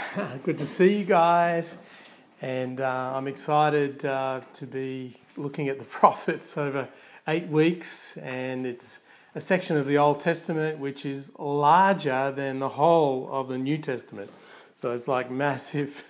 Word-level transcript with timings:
Good 0.42 0.58
to 0.58 0.66
see 0.66 0.98
you 0.98 1.04
guys, 1.04 1.78
and 2.40 2.80
uh, 2.80 3.12
I'm 3.14 3.28
excited 3.28 4.04
uh, 4.04 4.40
to 4.54 4.66
be 4.66 5.16
looking 5.36 5.68
at 5.68 5.78
the 5.78 5.84
prophets 6.00 6.56
over 6.56 6.88
eight 7.28 7.48
weeks, 7.48 8.16
and 8.18 8.66
it's 8.66 9.00
a 9.34 9.40
section 9.40 9.76
of 9.76 9.86
the 9.86 9.98
Old 9.98 10.20
Testament 10.20 10.78
which 10.78 11.04
is 11.04 11.30
larger 11.38 12.30
than 12.30 12.58
the 12.58 12.70
whole 12.70 13.28
of 13.30 13.48
the 13.48 13.58
New 13.58 13.78
Testament. 13.78 14.30
So 14.76 14.92
it's 14.92 15.08
like 15.08 15.30
massive. 15.46 16.04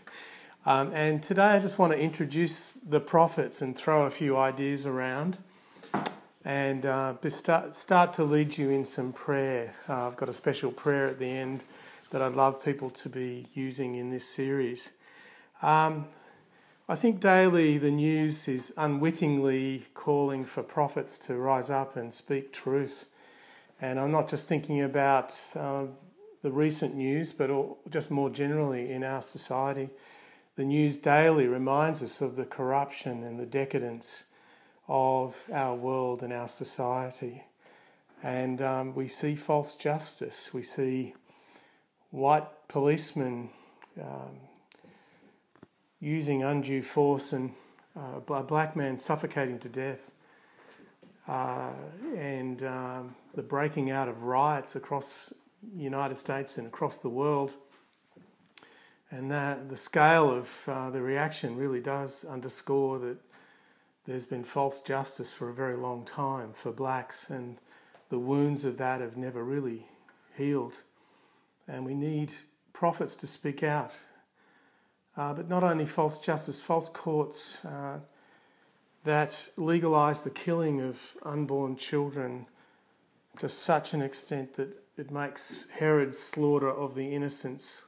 Um, 0.64 0.92
and 0.92 1.22
today 1.22 1.46
I 1.46 1.58
just 1.58 1.78
want 1.78 1.92
to 1.92 1.98
introduce 1.98 2.72
the 2.72 3.00
prophets 3.00 3.62
and 3.62 3.76
throw 3.76 4.04
a 4.04 4.10
few 4.10 4.36
ideas 4.36 4.86
around 4.86 5.38
and 6.44 6.86
uh, 6.86 7.14
start, 7.30 7.74
start 7.74 8.12
to 8.14 8.24
lead 8.24 8.56
you 8.58 8.70
in 8.70 8.84
some 8.84 9.12
prayer. 9.12 9.74
Uh, 9.88 10.08
I've 10.08 10.16
got 10.16 10.28
a 10.28 10.32
special 10.32 10.70
prayer 10.70 11.06
at 11.06 11.18
the 11.18 11.26
end 11.28 11.64
that 12.12 12.20
I'd 12.20 12.34
love 12.34 12.62
people 12.62 12.90
to 12.90 13.08
be 13.08 13.46
using 13.54 13.94
in 13.94 14.10
this 14.10 14.26
series. 14.26 14.90
Um, 15.62 16.08
I 16.86 16.94
think 16.94 17.20
daily 17.20 17.78
the 17.78 17.90
news 17.90 18.48
is 18.48 18.74
unwittingly 18.76 19.86
calling 19.94 20.44
for 20.44 20.62
prophets 20.62 21.18
to 21.20 21.36
rise 21.36 21.70
up 21.70 21.96
and 21.96 22.12
speak 22.12 22.52
truth. 22.52 23.06
And 23.80 23.98
I'm 23.98 24.12
not 24.12 24.28
just 24.28 24.46
thinking 24.46 24.82
about 24.82 25.40
uh, 25.56 25.84
the 26.42 26.50
recent 26.50 26.94
news, 26.94 27.32
but 27.32 27.50
just 27.90 28.10
more 28.10 28.28
generally 28.28 28.92
in 28.92 29.04
our 29.04 29.22
society. 29.22 29.88
The 30.56 30.64
news 30.64 30.98
daily 30.98 31.46
reminds 31.46 32.02
us 32.02 32.20
of 32.20 32.36
the 32.36 32.44
corruption 32.44 33.24
and 33.24 33.40
the 33.40 33.46
decadence 33.46 34.24
of 34.86 35.46
our 35.50 35.74
world 35.74 36.22
and 36.22 36.30
our 36.32 36.48
society. 36.48 37.44
And 38.22 38.60
um, 38.60 38.94
we 38.94 39.08
see 39.08 39.34
false 39.34 39.76
justice. 39.76 40.52
We 40.52 40.62
see 40.62 41.14
white 42.12 42.46
policemen 42.68 43.48
um, 44.00 44.38
using 46.00 46.44
undue 46.44 46.82
force 46.82 47.32
and 47.32 47.52
uh, 47.96 48.20
a 48.34 48.42
black 48.42 48.76
man 48.76 48.98
suffocating 48.98 49.58
to 49.58 49.68
death, 49.68 50.12
uh, 51.28 51.72
and 52.16 52.62
um, 52.62 53.14
the 53.34 53.42
breaking 53.42 53.90
out 53.90 54.08
of 54.08 54.22
riots 54.22 54.76
across 54.76 55.32
the 55.74 55.82
United 55.82 56.16
States 56.16 56.58
and 56.58 56.66
across 56.66 56.98
the 56.98 57.08
world. 57.08 57.54
And 59.10 59.30
that 59.30 59.68
the 59.68 59.76
scale 59.76 60.30
of 60.30 60.68
uh, 60.68 60.88
the 60.88 61.02
reaction 61.02 61.56
really 61.56 61.80
does 61.80 62.24
underscore 62.24 62.98
that 63.00 63.18
there's 64.06 64.24
been 64.24 64.42
false 64.42 64.80
justice 64.80 65.32
for 65.32 65.50
a 65.50 65.54
very 65.54 65.76
long 65.76 66.04
time 66.04 66.52
for 66.54 66.72
blacks, 66.72 67.28
and 67.28 67.58
the 68.08 68.18
wounds 68.18 68.64
of 68.64 68.78
that 68.78 69.00
have 69.00 69.16
never 69.16 69.44
really 69.44 69.86
healed 70.36 70.78
and 71.68 71.84
we 71.84 71.94
need 71.94 72.32
prophets 72.72 73.14
to 73.16 73.26
speak 73.26 73.62
out. 73.62 73.98
Uh, 75.16 75.34
but 75.34 75.48
not 75.48 75.62
only 75.62 75.86
false 75.86 76.18
justice, 76.18 76.60
false 76.60 76.88
courts 76.88 77.64
uh, 77.64 77.98
that 79.04 79.50
legalise 79.56 80.20
the 80.20 80.30
killing 80.30 80.80
of 80.80 80.98
unborn 81.22 81.76
children 81.76 82.46
to 83.38 83.48
such 83.48 83.94
an 83.94 84.02
extent 84.02 84.54
that 84.54 84.76
it 84.96 85.10
makes 85.10 85.68
Herod's 85.78 86.18
slaughter 86.18 86.70
of 86.70 86.94
the 86.94 87.14
innocents 87.14 87.86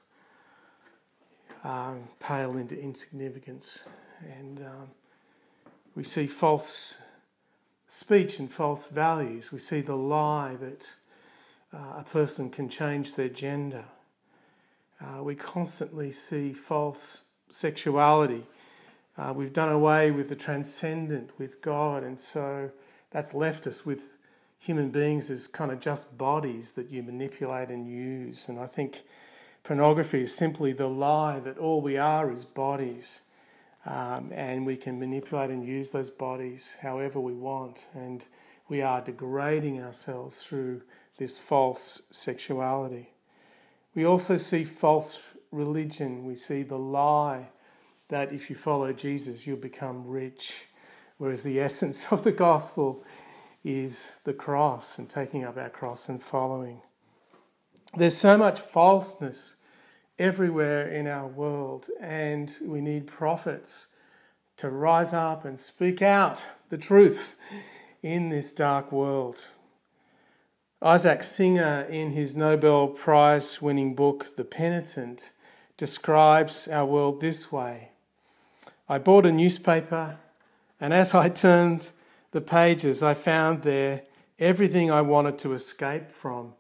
um, 1.62 2.08
pale 2.20 2.56
into 2.56 2.78
insignificance. 2.78 3.84
And 4.39 4.61
um, 4.61 4.91
we 5.95 6.05
see 6.05 6.27
false 6.27 6.98
speech 7.89 8.39
and 8.39 8.52
false 8.52 8.86
values. 8.86 9.52
We 9.52 9.58
see 9.58 9.80
the 9.80 9.97
lie 9.97 10.56
that 10.56 10.95
uh, 11.75 11.98
a 11.98 12.05
person 12.05 12.50
can 12.50 12.69
change 12.69 13.14
their 13.14 13.28
gender. 13.28 13.84
Uh, 15.00 15.22
we 15.22 15.34
constantly 15.34 16.12
see 16.12 16.53
false 16.53 17.22
sexuality. 17.50 18.44
Uh, 19.19 19.33
we've 19.34 19.53
done 19.53 19.69
away 19.69 20.11
with 20.11 20.28
the 20.28 20.36
transcendent, 20.36 21.30
with 21.39 21.61
God, 21.61 22.02
and 22.02 22.19
so 22.19 22.70
that's 23.11 23.34
left 23.34 23.67
us 23.67 23.84
with 23.84 24.18
human 24.58 24.90
beings 24.90 25.30
as 25.30 25.46
kind 25.46 25.70
of 25.70 25.80
just 25.80 26.17
bodies 26.17 26.73
that 26.73 26.90
you 26.90 27.02
manipulate 27.02 27.68
and 27.68 27.86
use. 27.86 28.48
And 28.48 28.58
I 28.58 28.67
think 28.67 29.02
pornography 29.63 30.23
is 30.23 30.34
simply 30.34 30.73
the 30.73 30.89
lie 30.89 31.39
that 31.40 31.58
all 31.58 31.80
we 31.80 31.96
are 31.96 32.33
is 32.33 32.45
bodies. 32.45 33.20
Um, 33.86 34.33
and 34.33 34.64
we 34.64 34.79
can 34.79 34.98
manipulate 34.98 35.51
and 35.51 35.67
use 35.67 35.92
those 35.92 36.08
bodies 36.08 36.77
however 36.80 37.20
we 37.20 37.34
want. 37.34 37.86
And 37.95 38.24
we 38.68 38.80
are 38.80 39.02
degrading 39.02 39.83
ourselves 39.83 40.42
through 40.42 40.80
this 41.19 41.39
false 41.39 42.02
sexuality. 42.11 43.11
We 43.95 44.05
also 44.05 44.36
see 44.36 44.64
false 44.64 45.23
religion. 45.52 46.25
We 46.25 46.35
see 46.35 46.63
the 46.63 46.79
lie 46.79 47.48
that 48.08 48.33
if 48.33 48.51
you 48.51 48.57
follow 48.57 48.92
Jesus, 48.92 49.47
you'll 49.47 49.57
become 49.57 50.07
rich, 50.07 50.67
whereas 51.19 51.45
the 51.45 51.61
essence 51.61 52.13
of 52.13 52.25
the 52.25 52.33
gospel 52.33 53.05
is 53.64 54.17
the 54.25 54.35
cross 54.35 54.98
and 54.98 55.08
taking 55.08 55.45
up 55.45 55.57
our 55.57 55.70
cross 55.70 56.08
and 56.08 56.23
following. 56.23 56.83
There's 57.96 58.17
so 58.17 58.36
much 58.36 58.61
falseness 58.61 59.57
everywhere 60.19 60.89
in 60.89 61.07
our 61.07 61.27
world, 61.27 61.89
and 62.01 62.52
we 62.63 62.81
need 62.81 63.07
prophets 63.07 63.89
to 64.57 64.69
rise 64.69 65.13
up 65.13 65.45
and 65.45 65.58
speak 65.58 66.02
out 66.02 66.46
the 66.69 66.77
truth 66.77 67.36
in 68.02 68.29
this 68.29 68.52
dark 68.52 68.92
world. 68.92 69.48
Isaac 70.84 71.22
Singer, 71.22 71.86
in 71.89 72.11
his 72.11 72.36
Nobel 72.36 72.89
Prize 72.89 73.62
winning 73.62 73.95
book, 73.95 74.36
The 74.36 74.45
Penitent, 74.45 75.33
describes 75.78 76.68
our 76.68 76.84
world 76.84 77.22
this 77.22 77.50
way 77.50 77.92
I 78.86 78.98
bought 78.98 79.24
a 79.24 79.33
newspaper, 79.33 80.18
and 80.78 80.92
as 80.92 81.14
I 81.14 81.30
turned 81.30 81.90
the 82.33 82.42
pages, 82.42 83.02
I 83.02 83.14
found 83.14 83.62
there 83.62 84.02
everything 84.39 84.90
I 84.90 85.00
wanted 85.00 85.39
to 85.39 85.55
escape 85.55 86.11
from 86.11 86.52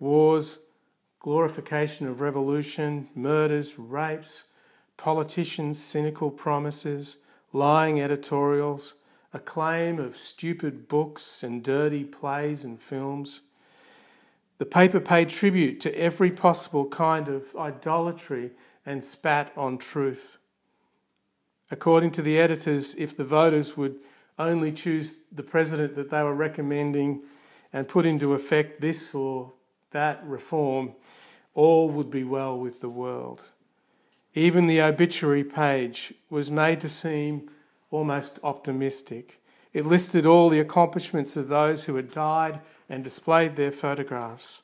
wars, 0.00 0.58
glorification 1.20 2.08
of 2.08 2.20
revolution, 2.20 3.08
murders, 3.14 3.78
rapes, 3.78 4.48
politicians' 4.96 5.78
cynical 5.78 6.32
promises, 6.32 7.18
lying 7.52 8.00
editorials 8.00 8.94
acclaim 9.34 9.98
of 9.98 10.16
stupid 10.16 10.86
books 10.86 11.42
and 11.42 11.62
dirty 11.62 12.04
plays 12.04 12.64
and 12.64 12.80
films. 12.80 13.40
The 14.58 14.66
paper 14.66 15.00
paid 15.00 15.30
tribute 15.30 15.80
to 15.80 15.98
every 15.98 16.30
possible 16.30 16.86
kind 16.86 17.28
of 17.28 17.54
idolatry 17.56 18.52
and 18.86 19.04
spat 19.04 19.52
on 19.56 19.78
truth. 19.78 20.38
According 21.70 22.12
to 22.12 22.22
the 22.22 22.38
editors, 22.38 22.94
if 22.94 23.16
the 23.16 23.24
voters 23.24 23.76
would 23.76 23.96
only 24.38 24.72
choose 24.72 25.18
the 25.32 25.42
president 25.42 25.94
that 25.94 26.10
they 26.10 26.22
were 26.22 26.34
recommending 26.34 27.22
and 27.72 27.88
put 27.88 28.06
into 28.06 28.34
effect 28.34 28.80
this 28.80 29.14
or 29.14 29.52
that 29.90 30.24
reform, 30.26 30.94
all 31.54 31.88
would 31.88 32.10
be 32.10 32.24
well 32.24 32.58
with 32.58 32.80
the 32.80 32.88
world. 32.88 33.44
Even 34.34 34.66
the 34.66 34.80
obituary 34.80 35.44
page 35.44 36.12
was 36.28 36.50
made 36.50 36.80
to 36.80 36.88
seem 36.88 37.48
almost 37.90 38.40
optimistic. 38.42 39.40
It 39.74 39.84
listed 39.84 40.24
all 40.24 40.48
the 40.48 40.60
accomplishments 40.60 41.36
of 41.36 41.48
those 41.48 41.84
who 41.84 41.96
had 41.96 42.12
died 42.12 42.60
and 42.88 43.02
displayed 43.02 43.56
their 43.56 43.72
photographs. 43.72 44.62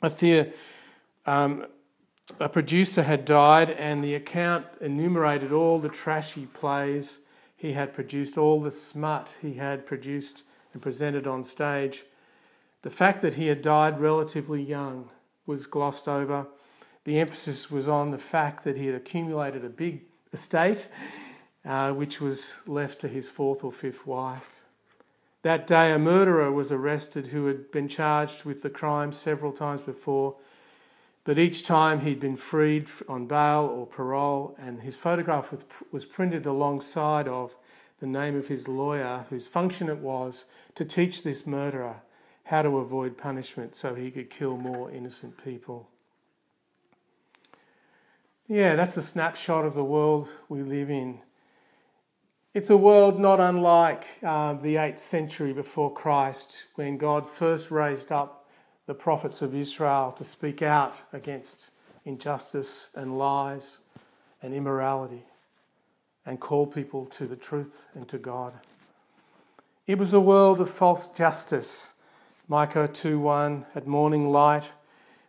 A, 0.00 0.08
the, 0.08 0.52
um, 1.26 1.66
a 2.40 2.48
producer 2.48 3.02
had 3.02 3.26
died, 3.26 3.70
and 3.70 4.02
the 4.02 4.14
account 4.14 4.64
enumerated 4.80 5.52
all 5.52 5.78
the 5.78 5.90
trashy 5.90 6.46
plays 6.46 7.18
he 7.54 7.74
had 7.74 7.92
produced, 7.92 8.38
all 8.38 8.60
the 8.60 8.70
smut 8.70 9.36
he 9.42 9.54
had 9.54 9.84
produced 9.84 10.44
and 10.72 10.80
presented 10.80 11.26
on 11.26 11.44
stage. 11.44 12.04
The 12.80 12.90
fact 12.90 13.20
that 13.22 13.34
he 13.34 13.48
had 13.48 13.60
died 13.60 14.00
relatively 14.00 14.62
young 14.62 15.10
was 15.46 15.66
glossed 15.66 16.08
over. 16.08 16.46
The 17.04 17.20
emphasis 17.20 17.70
was 17.70 17.86
on 17.86 18.10
the 18.10 18.18
fact 18.18 18.64
that 18.64 18.76
he 18.76 18.86
had 18.86 18.94
accumulated 18.94 19.64
a 19.64 19.68
big 19.68 20.02
estate 20.32 20.88
uh, 21.64 21.92
which 21.92 22.20
was 22.20 22.62
left 22.66 23.00
to 23.00 23.08
his 23.08 23.28
fourth 23.28 23.62
or 23.62 23.72
fifth 23.72 24.06
wife. 24.06 24.62
That 25.42 25.66
day, 25.66 25.92
a 25.92 25.98
murderer 25.98 26.52
was 26.52 26.70
arrested 26.70 27.28
who 27.28 27.46
had 27.46 27.70
been 27.72 27.88
charged 27.88 28.44
with 28.44 28.62
the 28.62 28.70
crime 28.70 29.12
several 29.12 29.52
times 29.52 29.80
before, 29.80 30.36
but 31.24 31.38
each 31.38 31.64
time 31.64 32.00
he'd 32.00 32.20
been 32.20 32.36
freed 32.36 32.88
on 33.08 33.26
bail 33.26 33.64
or 33.64 33.86
parole, 33.86 34.56
and 34.58 34.82
his 34.82 34.96
photograph 34.96 35.52
was 35.90 36.04
printed 36.04 36.46
alongside 36.46 37.28
of 37.28 37.56
the 38.00 38.06
name 38.06 38.36
of 38.36 38.48
his 38.48 38.66
lawyer, 38.66 39.26
whose 39.30 39.46
function 39.46 39.88
it 39.88 39.98
was 39.98 40.44
to 40.74 40.84
teach 40.84 41.22
this 41.22 41.46
murderer 41.46 42.02
how 42.44 42.62
to 42.62 42.78
avoid 42.78 43.16
punishment 43.16 43.74
so 43.74 43.94
he 43.94 44.10
could 44.10 44.30
kill 44.30 44.56
more 44.56 44.90
innocent 44.90 45.42
people. 45.42 45.88
Yeah, 48.48 48.74
that's 48.74 48.96
a 48.96 49.02
snapshot 49.02 49.64
of 49.64 49.74
the 49.74 49.84
world 49.84 50.28
we 50.48 50.62
live 50.62 50.90
in. 50.90 51.20
It's 52.54 52.68
a 52.68 52.76
world 52.76 53.18
not 53.18 53.40
unlike 53.40 54.04
uh, 54.22 54.52
the 54.52 54.74
8th 54.74 54.98
century 54.98 55.54
before 55.54 55.90
Christ, 55.90 56.66
when 56.74 56.98
God 56.98 57.26
first 57.26 57.70
raised 57.70 58.12
up 58.12 58.46
the 58.84 58.92
prophets 58.92 59.40
of 59.40 59.54
Israel 59.54 60.12
to 60.18 60.22
speak 60.22 60.60
out 60.60 61.02
against 61.14 61.70
injustice 62.04 62.90
and 62.94 63.16
lies 63.16 63.78
and 64.42 64.52
immorality 64.52 65.22
and 66.26 66.40
call 66.40 66.66
people 66.66 67.06
to 67.06 67.26
the 67.26 67.36
truth 67.36 67.86
and 67.94 68.06
to 68.08 68.18
God. 68.18 68.52
It 69.86 69.96
was 69.96 70.12
a 70.12 70.20
world 70.20 70.60
of 70.60 70.68
false 70.68 71.08
justice. 71.08 71.94
Micah 72.48 72.86
2:1 72.86 73.64
at 73.74 73.86
morning 73.86 74.30
light, 74.30 74.72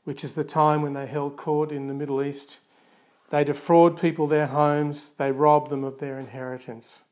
which 0.03 0.25
is 0.25 0.35
the 0.35 0.43
time 0.43 0.81
when 0.81 0.91
they 0.91 1.05
held 1.05 1.37
court 1.37 1.71
in 1.71 1.87
the 1.87 1.93
Middle 1.93 2.21
East, 2.21 2.59
they 3.29 3.45
defraud 3.45 3.97
people 3.97 4.27
their 4.27 4.47
homes, 4.47 5.11
they 5.11 5.31
rob 5.31 5.69
them 5.69 5.85
of 5.85 5.99
their 5.99 6.19
inheritance. 6.19 7.05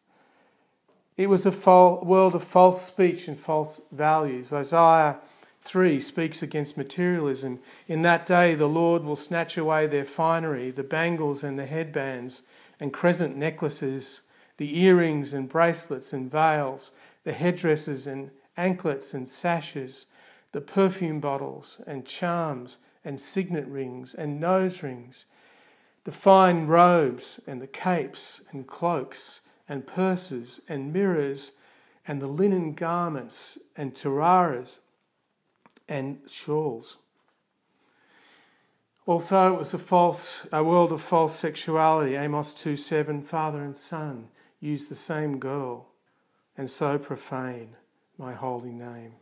It 1.17 1.27
was 1.27 1.45
a 1.45 1.51
world 2.03 2.35
of 2.35 2.43
false 2.43 2.81
speech 2.81 3.27
and 3.27 3.39
false 3.39 3.81
values. 3.91 4.53
Isaiah 4.53 5.17
3 5.61 5.99
speaks 5.99 6.41
against 6.41 6.77
materialism. 6.77 7.59
In 7.87 8.01
that 8.01 8.25
day, 8.25 8.55
the 8.55 8.69
Lord 8.69 9.03
will 9.03 9.15
snatch 9.15 9.57
away 9.57 9.87
their 9.87 10.05
finery, 10.05 10.71
the 10.71 10.83
bangles 10.83 11.43
and 11.43 11.59
the 11.59 11.65
headbands 11.65 12.43
and 12.79 12.91
crescent 12.91 13.35
necklaces, 13.35 14.21
the 14.57 14.79
earrings 14.79 15.33
and 15.33 15.47
bracelets 15.47 16.13
and 16.13 16.31
veils, 16.31 16.91
the 17.23 17.33
headdresses 17.33 18.07
and 18.07 18.31
anklets 18.57 19.13
and 19.13 19.27
sashes, 19.27 20.07
the 20.51 20.61
perfume 20.61 21.19
bottles 21.19 21.79
and 21.85 22.05
charms 22.05 22.77
and 23.05 23.19
signet 23.19 23.67
rings 23.67 24.13
and 24.13 24.39
nose 24.39 24.81
rings, 24.81 25.25
the 26.03 26.11
fine 26.11 26.65
robes 26.65 27.39
and 27.45 27.61
the 27.61 27.67
capes 27.67 28.43
and 28.51 28.65
cloaks 28.65 29.41
and 29.71 29.87
purses 29.87 30.59
and 30.67 30.91
mirrors 30.91 31.53
and 32.05 32.21
the 32.21 32.27
linen 32.27 32.73
garments 32.73 33.57
and 33.77 33.95
tiaras 33.95 34.79
and 35.87 36.19
shawls. 36.29 36.97
Also, 39.05 39.53
it 39.53 39.57
was 39.57 39.73
a 39.73 39.77
false, 39.77 40.45
a 40.51 40.61
world 40.61 40.91
of 40.91 41.01
false 41.01 41.33
sexuality. 41.33 42.15
Amos 42.15 42.53
2 42.53 42.75
7, 42.75 43.23
father 43.23 43.63
and 43.63 43.77
son 43.77 44.27
use 44.59 44.89
the 44.89 44.95
same 44.95 45.39
girl, 45.39 45.87
and 46.57 46.69
so 46.69 46.97
profane 46.99 47.77
my 48.17 48.33
holy 48.33 48.73
name. 48.73 49.13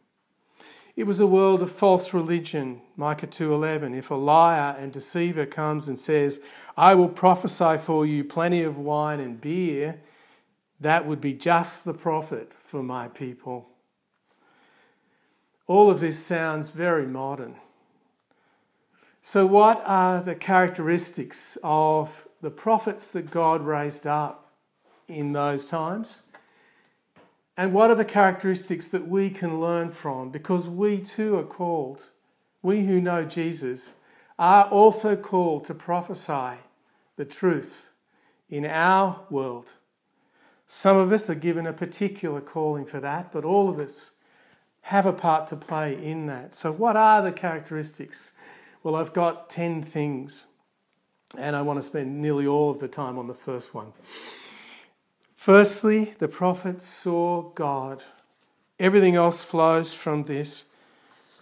It 0.96 1.04
was 1.04 1.20
a 1.20 1.28
world 1.28 1.62
of 1.62 1.72
false 1.72 2.12
religion. 2.12 2.82
Micah 2.98 3.28
2:11 3.28 3.96
If 3.96 4.10
a 4.10 4.16
liar 4.16 4.76
and 4.80 4.92
deceiver 4.92 5.46
comes 5.46 5.88
and 5.88 6.00
says, 6.00 6.42
"I 6.76 6.96
will 6.96 7.08
prophesy 7.08 7.78
for 7.78 8.04
you 8.04 8.24
plenty 8.24 8.64
of 8.64 8.80
wine 8.80 9.20
and 9.20 9.40
beer," 9.40 10.02
that 10.80 11.06
would 11.06 11.22
be 11.22 11.34
just 11.34 11.86
the 11.86 11.94
prophet 11.94 12.54
for 12.64 12.82
my 12.82 13.08
people. 13.08 13.70
All 15.68 15.92
of 15.92 16.00
this 16.00 16.24
sounds 16.24 16.70
very 16.70 17.06
modern. 17.06 17.56
So, 19.22 19.46
what 19.46 19.84
are 19.86 20.22
the 20.22 20.36
characteristics 20.36 21.58
of 21.64 22.28
the 22.42 22.50
prophets 22.50 23.08
that 23.10 23.30
God 23.30 23.66
raised 23.66 24.08
up 24.08 24.52
in 25.08 25.34
those 25.34 25.66
times? 25.66 26.22
And 27.58 27.74
what 27.74 27.92
are 27.92 27.96
the 27.96 28.06
characteristics 28.06 28.88
that 28.88 29.08
we 29.08 29.30
can 29.30 29.60
learn 29.60 29.92
from? 29.92 30.30
Because 30.30 30.70
we 30.70 31.00
too 31.02 31.38
are 31.38 31.44
called, 31.44 32.08
we 32.62 32.86
who 32.86 33.02
know 33.02 33.26
Jesus, 33.26 33.96
are 34.40 34.64
also 34.64 35.18
called 35.18 35.66
to 35.66 35.74
prophesy 35.74 36.62
the 37.18 37.26
truth 37.26 37.92
in 38.50 38.66
our 38.66 39.20
world. 39.30 39.74
Some 40.72 40.98
of 40.98 41.12
us 41.12 41.32
are 41.32 41.36
given 41.36 41.66
a 41.66 41.74
particular 41.74 42.42
calling 42.42 42.86
for 42.86 43.00
that, 43.00 43.32
but 43.32 43.44
all 43.44 43.70
of 43.70 43.82
us 43.82 44.12
have 44.82 45.08
a 45.08 45.12
part 45.12 45.48
to 45.48 45.56
play 45.56 45.98
in 46.00 46.28
that. 46.28 46.54
So, 46.54 46.72
what 46.72 46.96
are 46.96 47.24
the 47.24 47.32
characteristics? 47.32 48.34
Well, 48.84 48.96
I've 48.96 49.12
got 49.12 49.50
10 49.50 49.82
things, 49.82 50.46
and 51.36 51.56
I 51.56 51.64
want 51.64 51.80
to 51.80 51.82
spend 51.82 52.22
nearly 52.22 52.46
all 52.46 52.70
of 52.70 52.80
the 52.80 52.88
time 52.88 53.18
on 53.18 53.26
the 53.26 53.34
first 53.34 53.74
one. 53.74 53.94
Firstly, 55.34 56.14
the 56.20 56.28
prophets 56.28 56.86
saw 56.86 57.50
God. 57.54 58.04
Everything 58.80 59.16
else 59.16 59.42
flows 59.42 59.92
from 59.92 60.26
this. 60.26 60.66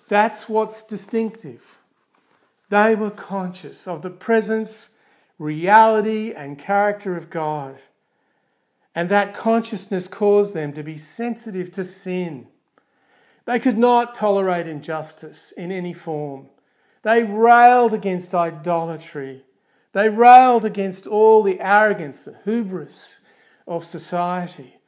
That's 0.08 0.48
what's 0.48 0.84
distinctive. 0.84 1.80
They 2.70 2.96
were 2.96 3.12
conscious 3.12 3.90
of 3.90 4.04
the 4.04 4.10
presence, 4.10 5.00
reality, 5.38 6.32
and 6.32 6.58
character 6.58 7.18
of 7.18 7.30
God. 7.30 7.80
And 8.98 9.10
that 9.10 9.36
consciousness 9.36 10.08
caused 10.08 10.56
them 10.56 10.74
to 10.74 10.82
be 10.82 10.98
sensitive 10.98 11.70
to 11.74 11.84
sin. 11.84 12.48
They 13.46 13.60
could 13.60 13.78
not 13.78 14.16
tolerate 14.16 14.66
injustice 14.66 15.52
in 15.52 15.72
any 15.72 15.94
form. 15.94 16.48
They 17.04 17.22
railed 17.22 17.94
against 17.94 18.34
idolatry. 18.34 19.44
They 19.94 20.10
railed 20.10 20.66
against 20.66 21.06
all 21.06 21.44
the 21.44 21.62
arrogance, 21.62 22.26
the 22.26 22.40
hubris 22.44 23.20
of 23.68 23.86
society. 23.86 24.80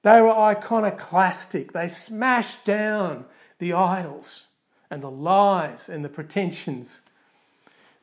They 0.00 0.22
were 0.22 0.34
iconoclastic. 0.34 1.72
They 1.72 1.88
smashed 1.88 2.64
down 2.64 3.26
the 3.58 3.74
idols 3.74 4.46
and 4.90 5.02
the 5.02 5.10
lies 5.10 5.90
and 5.90 6.02
the 6.02 6.08
pretensions. 6.08 7.02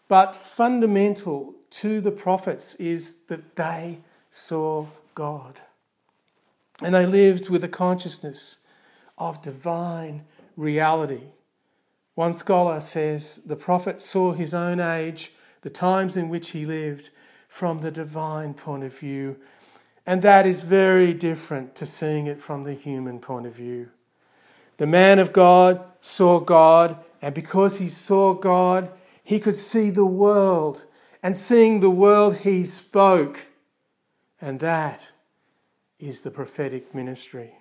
But 0.07 0.35
fundamental 0.35 1.55
to 1.71 2.01
the 2.01 2.11
prophets 2.11 2.75
is 2.75 3.23
that 3.29 3.55
they 3.55 4.01
saw 4.29 4.85
God. 5.15 5.61
And 6.81 6.95
I 6.95 7.05
lived 7.05 7.49
with 7.49 7.63
a 7.63 7.69
consciousness 7.69 8.59
of 9.17 9.41
divine 9.41 10.25
reality. 10.57 11.31
One 12.15 12.33
scholar 12.33 12.79
says 12.79 13.37
the 13.45 13.55
prophet 13.55 14.01
saw 14.01 14.33
his 14.33 14.53
own 14.53 14.79
age, 14.79 15.31
the 15.61 15.69
times 15.69 16.15
in 16.15 16.29
which 16.29 16.51
he 16.51 16.65
lived, 16.65 17.09
from 17.47 17.79
the 17.79 17.91
divine 17.91 18.53
point 18.53 18.83
of 18.83 18.97
view. 18.97 19.37
And 20.05 20.21
that 20.21 20.45
is 20.45 20.61
very 20.61 21.13
different 21.13 21.75
to 21.75 21.85
seeing 21.85 22.27
it 22.27 22.41
from 22.41 22.63
the 22.63 22.73
human 22.73 23.19
point 23.19 23.45
of 23.47 23.55
view. 23.55 23.89
The 24.77 24.85
man 24.85 25.19
of 25.19 25.31
God 25.31 25.83
saw 26.01 26.39
God, 26.39 26.97
and 27.21 27.33
because 27.33 27.77
he 27.77 27.87
saw 27.87 28.33
God, 28.33 28.91
he 29.23 29.39
could 29.39 29.55
see 29.55 29.89
the 29.89 30.05
world. 30.05 30.85
And 31.23 31.35
seeing 31.35 31.79
the 31.79 31.89
world, 31.89 32.37
he 32.37 32.63
spoke. 32.65 33.47
And 34.45 34.59
that 34.59 35.01
is 35.99 36.21
the 36.21 36.29
prophetic 36.29 36.93
ministry. 36.93 37.53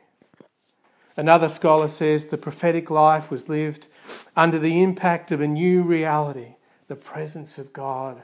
Another 1.17 1.49
scholar 1.49 1.89
says 1.89 2.27
the 2.27 2.37
prophetic 2.37 2.91
life 2.91 3.31
was 3.31 3.49
lived 3.49 3.89
under 4.37 4.59
the 4.59 4.83
impact 4.83 5.33
of 5.33 5.41
a 5.41 5.49
new 5.49 5.83
reality, 5.83 6.57
the 6.87 6.95
presence 6.95 7.57
of 7.57 7.73
God. 7.73 8.23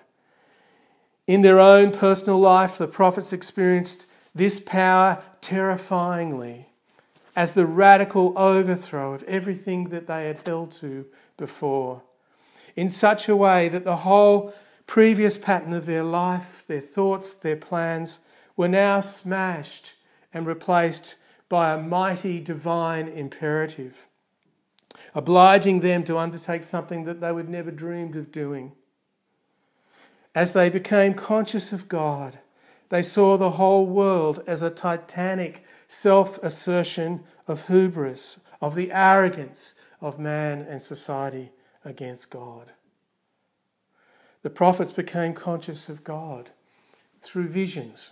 In 1.27 1.41
their 1.41 1.59
own 1.59 1.91
personal 1.91 2.39
life, 2.39 2.77
the 2.77 2.87
prophets 2.87 3.33
experienced 3.33 4.05
this 4.35 4.61
power 4.61 5.23
terrifyingly 5.41 6.67
as 7.35 7.55
the 7.55 7.65
radical 7.65 8.35
overthrow 8.37 9.15
of 9.15 9.23
everything 9.23 9.85
that 9.89 10.07
they 10.07 10.27
had 10.27 10.47
held 10.47 10.71
to 10.73 11.07
before, 11.39 12.03
in 12.77 12.91
such 12.91 13.27
a 13.27 13.35
way 13.35 13.71
that 13.71 13.85
the 13.85 14.05
whole 14.05 14.53
previous 14.87 15.39
pattern 15.39 15.73
of 15.73 15.87
their 15.87 16.05
life, 16.05 16.63
their 16.67 16.83
thoughts, 16.83 17.33
their 17.33 17.57
plans, 17.57 18.19
were 18.61 18.69
now 18.69 19.01
smashed 19.01 19.95
and 20.35 20.47
replaced 20.47 21.15
by 21.49 21.73
a 21.73 21.81
mighty 21.81 22.39
divine 22.39 23.09
imperative, 23.09 24.07
obliging 25.15 25.81
them 25.81 26.05
to 26.05 26.19
undertake 26.19 26.63
something 26.63 27.05
that 27.05 27.23
they 27.23 27.33
would 27.33 27.49
never 27.49 27.71
dreamed 27.71 28.17
of 28.17 28.31
doing. 28.31 28.73
As 30.35 30.53
they 30.53 30.69
became 30.69 31.15
conscious 31.15 31.73
of 31.73 31.89
God, 31.89 32.39
they 32.91 33.01
saw 33.01 33.39
the 33.39 33.53
whole 33.53 33.87
world 33.87 34.43
as 34.47 34.61
a 34.61 34.69
titanic 34.69 35.65
self 35.89 36.37
assertion 36.43 37.25
of 37.49 37.69
hubris, 37.69 38.41
of 38.61 38.75
the 38.75 38.93
arrogance 38.93 39.77
of 40.03 40.19
man 40.19 40.61
and 40.69 40.83
society 40.83 41.51
against 41.83 42.29
God. 42.29 42.73
The 44.43 44.51
prophets 44.51 44.93
became 44.93 45.33
conscious 45.33 45.89
of 45.89 46.05
God 46.05 46.51
through 47.23 47.49
visions. 47.49 48.11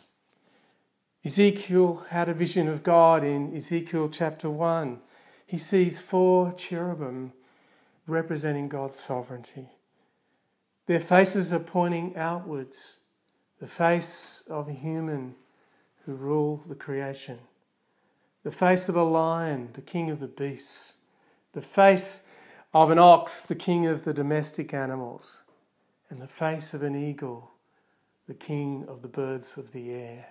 Ezekiel 1.28 2.06
had 2.08 2.30
a 2.30 2.32
vision 2.32 2.68
of 2.68 2.82
God 2.82 3.23
in 3.23 3.54
Ezekiel 3.54 4.08
chapter 4.08 4.49
1. 4.49 4.99
He 5.47 5.58
sees 5.58 6.00
four 6.00 6.54
cherubim 6.54 7.35
representing 8.06 8.70
God's 8.70 8.99
sovereignty. 8.99 9.68
Their 10.87 11.00
faces 11.00 11.52
are 11.52 11.58
pointing 11.58 12.16
outwards, 12.16 13.00
the 13.61 13.66
face 13.66 14.42
of 14.49 14.68
a 14.68 14.73
human 14.73 15.35
who 16.06 16.14
rule 16.14 16.64
the 16.66 16.75
creation, 16.75 17.40
the 18.42 18.50
face 18.50 18.88
of 18.88 18.97
a 18.97 19.02
lion, 19.02 19.68
the 19.75 19.82
king 19.82 20.08
of 20.08 20.20
the 20.20 20.28
beasts, 20.28 20.94
the 21.52 21.61
face 21.61 22.26
of 22.73 22.90
an 22.90 22.99
ox, 22.99 23.42
the 23.42 23.54
king 23.54 23.87
of 23.87 24.04
the 24.04 24.14
domestic 24.14 24.73
animals, 24.73 25.42
and 26.08 26.23
the 26.23 26.26
face 26.26 26.73
of 26.73 26.82
an 26.82 26.97
eagle, 26.97 27.50
the 28.26 28.32
king 28.32 28.87
of 28.88 29.02
the 29.02 29.08
birds 29.08 29.58
of 29.58 29.73
the 29.73 29.92
air 29.92 30.28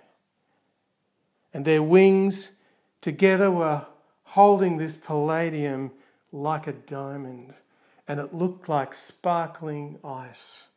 and 1.52 1.64
their 1.64 1.82
wings 1.82 2.56
together 3.00 3.50
were 3.50 3.86
holding 4.24 4.76
this 4.76 4.96
palladium 4.96 5.90
like 6.32 6.66
a 6.66 6.72
diamond, 6.72 7.54
and 8.06 8.20
it 8.20 8.34
looked 8.34 8.68
like 8.68 8.92
sparkling 8.92 9.98
ice. 10.04 10.68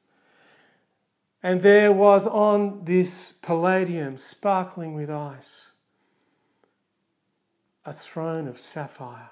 And 1.44 1.62
there 1.62 1.92
was 1.92 2.28
on 2.28 2.86
this 2.86 3.32
palladium, 3.32 4.18
sparkling 4.18 4.94
with 4.94 5.10
ice, 5.10 5.72
a 7.84 7.92
throne 7.92 8.48
of 8.48 8.60
sapphire. 8.60 9.32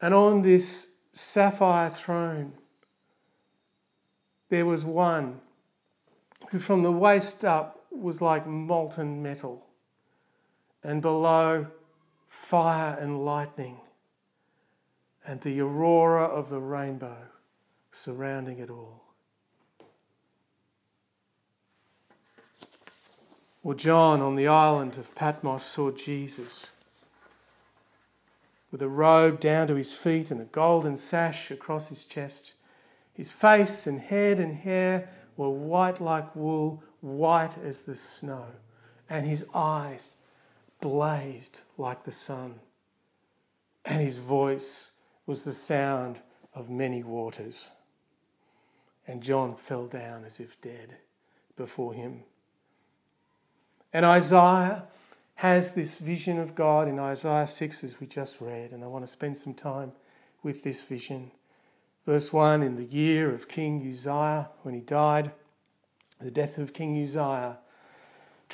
And 0.00 0.14
on 0.14 0.42
this 0.42 0.88
sapphire 1.12 1.90
throne, 1.90 2.52
there 4.48 4.66
was 4.66 4.84
one 4.84 5.40
who 6.50 6.58
from 6.58 6.82
the 6.82 6.92
waist 6.92 7.44
up 7.44 7.84
was 7.90 8.20
like 8.20 8.46
molten 8.46 9.22
metal, 9.22 9.63
and 10.84 11.00
below 11.00 11.66
fire 12.28 12.96
and 13.00 13.24
lightning, 13.24 13.78
and 15.26 15.40
the 15.40 15.60
aurora 15.60 16.24
of 16.24 16.50
the 16.50 16.60
rainbow 16.60 17.16
surrounding 17.90 18.58
it 18.58 18.68
all. 18.68 19.02
Or 23.62 23.74
John 23.74 24.20
on 24.20 24.36
the 24.36 24.46
island 24.46 24.98
of 24.98 25.14
Patmos 25.14 25.64
saw 25.64 25.90
Jesus 25.90 26.72
with 28.70 28.82
a 28.82 28.88
robe 28.88 29.40
down 29.40 29.68
to 29.68 29.76
his 29.76 29.94
feet 29.94 30.30
and 30.30 30.40
a 30.40 30.44
golden 30.44 30.96
sash 30.96 31.50
across 31.50 31.88
his 31.88 32.04
chest. 32.04 32.54
His 33.14 33.32
face 33.32 33.86
and 33.86 34.00
head 34.00 34.38
and 34.38 34.56
hair 34.56 35.08
were 35.36 35.48
white 35.48 36.00
like 36.00 36.34
wool, 36.36 36.82
white 37.00 37.56
as 37.56 37.82
the 37.82 37.94
snow, 37.94 38.46
and 39.08 39.24
his 39.24 39.46
eyes 39.54 40.16
blazed 40.84 41.62
like 41.78 42.04
the 42.04 42.12
sun, 42.12 42.56
and 43.86 44.02
his 44.02 44.18
voice 44.18 44.90
was 45.24 45.42
the 45.42 45.52
sound 45.54 46.18
of 46.52 46.68
many 46.68 47.02
waters. 47.02 47.70
And 49.06 49.22
John 49.22 49.56
fell 49.56 49.86
down 49.86 50.26
as 50.26 50.40
if 50.40 50.60
dead 50.60 50.98
before 51.56 51.94
him. 51.94 52.24
And 53.94 54.04
Isaiah 54.04 54.84
has 55.36 55.74
this 55.74 55.96
vision 55.96 56.38
of 56.38 56.54
God 56.54 56.86
in 56.86 56.98
Isaiah 56.98 57.46
6, 57.46 57.82
as 57.82 57.98
we 57.98 58.06
just 58.06 58.42
read, 58.42 58.72
and 58.72 58.84
I 58.84 58.86
want 58.86 59.06
to 59.06 59.10
spend 59.10 59.38
some 59.38 59.54
time 59.54 59.92
with 60.42 60.64
this 60.64 60.82
vision. 60.82 61.30
Verse 62.04 62.30
1 62.30 62.62
In 62.62 62.76
the 62.76 62.84
year 62.84 63.34
of 63.34 63.48
King 63.48 63.88
Uzziah, 63.88 64.50
when 64.60 64.74
he 64.74 64.82
died, 64.82 65.32
the 66.20 66.30
death 66.30 66.58
of 66.58 66.74
King 66.74 67.02
Uzziah 67.02 67.56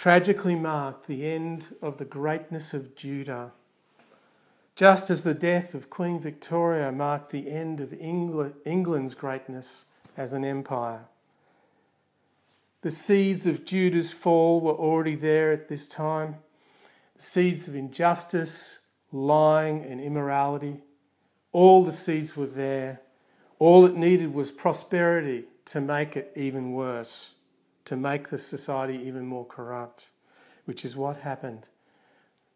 tragically 0.01 0.55
marked 0.55 1.07
the 1.07 1.27
end 1.27 1.77
of 1.83 1.99
the 1.99 2.07
greatness 2.07 2.73
of 2.73 2.97
Judah, 2.97 3.53
just 4.75 5.11
as 5.11 5.25
the 5.25 5.35
death 5.35 5.75
of 5.75 5.91
Queen 5.91 6.19
Victoria 6.19 6.91
marked 6.91 7.33
the 7.33 7.51
end 7.51 7.83
of 7.83 7.93
England's 7.93 9.15
greatness 9.15 9.85
as 10.17 10.33
an 10.33 10.43
empire. 10.43 11.05
The 12.81 12.91
seeds 12.91 13.45
of 13.47 13.67
Judah's 13.67 14.11
fall 14.11 14.63
were 14.63 14.73
already 14.73 15.17
there 15.17 15.53
at 15.53 15.69
this 15.69 15.87
time 15.87 16.37
seeds 17.19 17.69
of 17.69 17.77
injustice, 17.77 18.79
lying, 19.13 19.85
and 19.85 20.01
immorality. 20.01 20.79
All 21.53 21.85
the 21.85 21.93
seeds 21.93 22.35
were 22.35 22.47
there. 22.47 23.03
All 23.59 23.85
it 23.85 23.97
needed 23.97 24.33
was 24.33 24.51
prosperity 24.51 25.45
to 25.67 25.83
make 25.83 26.17
it 26.17 26.33
even 26.35 26.73
worse, 26.73 27.35
to 27.91 27.97
make 27.97 28.29
the 28.29 28.39
society 28.39 28.95
even 29.05 29.27
more 29.27 29.45
corrupt, 29.45 30.11
which 30.65 30.85
is 30.85 30.95
what 30.95 31.17
happened. 31.17 31.67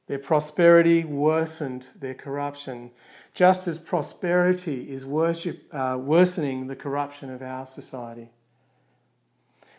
Their 0.06 0.20
prosperity 0.20 1.02
worsened 1.02 1.88
their 1.98 2.14
corruption, 2.14 2.92
just 3.34 3.66
as 3.66 3.80
prosperity 3.80 4.88
is 4.88 5.04
worship, 5.04 5.64
uh, 5.74 5.98
worsening 6.00 6.68
the 6.68 6.76
corruption 6.76 7.30
of 7.30 7.42
our 7.42 7.66
society. 7.66 8.30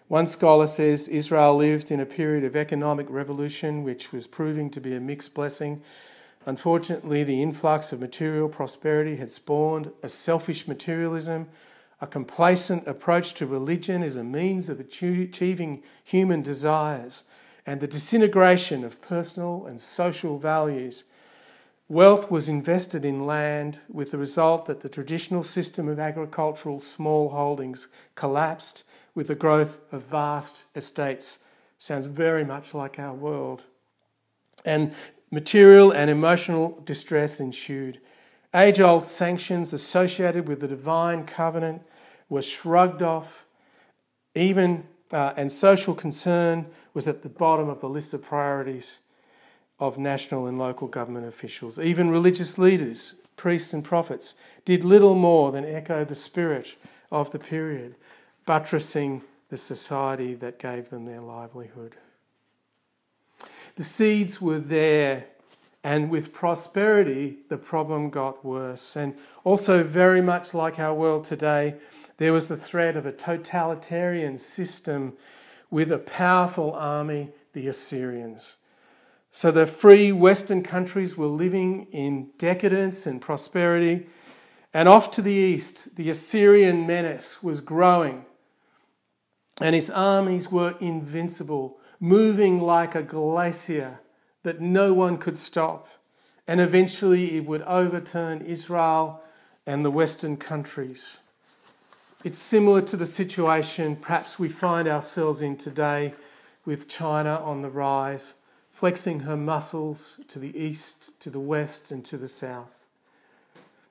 One 0.10 0.28
scholar 0.28 0.68
says 0.68 1.08
Israel 1.08 1.56
lived 1.56 1.90
in 1.90 2.02
a 2.02 2.06
period 2.06 2.44
of 2.44 2.58
economic 2.58 3.10
revolution 3.10 3.86
which 3.86 4.12
was 4.12 4.28
proving 4.28 4.70
to 4.72 4.82
be 4.82 4.94
a 4.94 5.00
mixed 5.00 5.34
blessing. 5.34 5.82
Unfortunately, 6.46 7.24
the 7.24 7.42
influx 7.42 7.94
of 7.94 8.02
material 8.02 8.50
prosperity 8.50 9.16
had 9.16 9.32
spawned 9.32 9.94
a 10.04 10.10
selfish 10.10 10.68
materialism, 10.68 11.48
a 12.02 12.08
complacent 12.08 12.88
approach 12.88 13.34
to 13.36 13.46
religion 13.46 14.04
is 14.04 14.16
a 14.16 14.24
means 14.24 14.70
of 14.70 14.80
achieving 14.80 15.82
human 16.04 16.42
desires, 16.42 17.24
and 17.66 17.82
the 17.82 17.88
disintegration 17.88 18.84
of 18.84 19.02
personal 19.02 19.66
and 19.66 19.80
social 19.80 20.38
values. 20.38 21.06
Wealth 21.88 22.30
was 22.30 22.50
invested 22.50 23.06
in 23.06 23.26
land 23.26 23.80
with 23.88 24.12
the 24.12 24.18
result 24.18 24.66
that 24.66 24.82
the 24.82 24.90
traditional 24.90 25.44
system 25.44 25.88
of 25.88 26.00
agricultural 26.00 26.80
small 26.80 27.30
holdings 27.30 27.88
collapsed 28.16 28.84
with 29.14 29.28
the 29.28 29.36
growth 29.36 29.80
of 29.92 30.04
vast 30.04 30.66
estates. 30.76 31.40
Sounds 31.78 32.08
very 32.08 32.44
much 32.44 32.74
like 32.74 33.00
our 33.00 33.14
world. 33.14 33.66
And 34.64 34.94
material 35.32 35.92
and 35.92 36.10
emotional 36.10 36.82
distress 36.86 37.40
ensued. 37.40 38.00
Age 38.56 38.80
old 38.80 39.06
sanctions 39.06 39.74
associated 39.74 40.48
with 40.48 40.62
the 40.62 40.68
divine 40.68 41.26
covenant 41.26 41.82
were 42.30 42.42
shrugged 42.42 43.04
off, 43.04 43.46
even 44.34 44.86
uh, 45.12 45.34
and 45.36 45.52
social 45.52 45.94
concern 45.94 46.66
was 46.94 47.08
at 47.08 47.22
the 47.22 47.30
bottom 47.30 47.68
of 47.68 47.82
the 47.82 47.90
list 47.90 48.14
of 48.14 48.24
priorities 48.24 49.00
of 49.78 49.98
national 49.98 50.48
and 50.48 50.58
local 50.58 50.88
government 50.88 51.28
officials. 51.28 51.78
Even 51.78 52.10
religious 52.10 52.58
leaders, 52.58 53.16
priests 53.36 53.74
and 53.74 53.84
prophets, 53.84 54.36
did 54.64 54.84
little 54.84 55.16
more 55.16 55.52
than 55.52 55.66
echo 55.66 56.06
the 56.06 56.16
spirit 56.16 56.76
of 57.12 57.32
the 57.32 57.40
period 57.40 57.96
buttressing 58.46 59.22
the 59.50 59.58
society 59.58 60.34
that 60.34 60.60
gave 60.60 60.90
them 60.90 61.06
their 61.06 61.22
livelihood. 61.22 61.96
The 63.76 63.84
seeds 63.84 64.42
were 64.42 64.60
there, 64.60 65.26
and 65.86 66.10
with 66.10 66.34
prosperity, 66.34 67.38
the 67.48 67.60
problem 67.60 68.10
got 68.10 68.44
worse. 68.44 68.96
And 68.96 69.14
also, 69.44 69.84
very 69.84 70.20
much 70.20 70.56
like 70.56 70.80
our 70.80 70.96
world 70.96 71.26
today, 71.26 71.76
there 72.18 72.34
was 72.34 72.48
the 72.48 72.58
threat 72.58 72.98
of 72.98 73.06
a 73.06 73.12
totalitarian 73.12 74.40
system 74.40 75.14
with 75.70 75.92
a 75.92 76.00
powerful 76.00 76.74
army, 76.74 77.30
the 77.54 77.68
Assyrians. 77.68 78.56
So 79.32 79.52
the 79.52 79.68
free 79.68 80.12
Western 80.12 80.64
countries 80.64 81.16
were 81.16 81.28
living 81.28 81.84
in 81.92 82.32
decadence 82.40 83.06
and 83.06 83.22
prosperity. 83.22 84.08
And 84.74 84.90
off 84.90 85.12
to 85.12 85.22
the 85.22 85.34
east, 85.34 85.98
the 85.98 86.10
Assyrian 86.10 86.88
menace 86.88 87.44
was 87.44 87.62
growing 87.62 88.26
and 89.62 89.76
his 89.76 89.92
armies 89.92 90.52
were 90.52 90.76
invincible, 90.80 91.78
moving 92.00 92.60
like 92.60 92.96
a 92.96 93.04
glacier 93.04 94.00
that 94.46 94.62
no 94.62 94.94
one 94.94 95.18
could 95.18 95.40
stop. 95.40 95.90
And 96.48 96.62
eventually 96.62 97.36
it 97.36 97.46
would 97.46 97.64
overturn 97.64 98.42
Israel 98.42 99.24
and 99.66 99.84
the 99.84 99.90
Western 99.90 100.38
countries. 100.38 101.18
It's 102.24 102.38
similar 102.38 102.84
to 102.84 102.96
the 102.96 103.08
situation 103.08 103.96
perhaps 103.96 104.38
we 104.38 104.48
find 104.48 104.88
ourselves 104.88 105.42
in 105.42 105.58
today 105.58 106.14
with 106.64 106.88
China 106.88 107.42
on 107.44 107.64
the 107.64 107.72
rise, 107.72 108.36
flexing 108.70 109.22
her 109.22 109.36
muscles 109.36 110.22
to 110.28 110.38
the 110.38 110.56
east, 110.56 111.20
to 111.22 111.32
the 111.32 111.40
west, 111.40 111.92
and 111.92 112.06
to 112.06 112.16
the 112.16 112.28
south. 112.28 112.86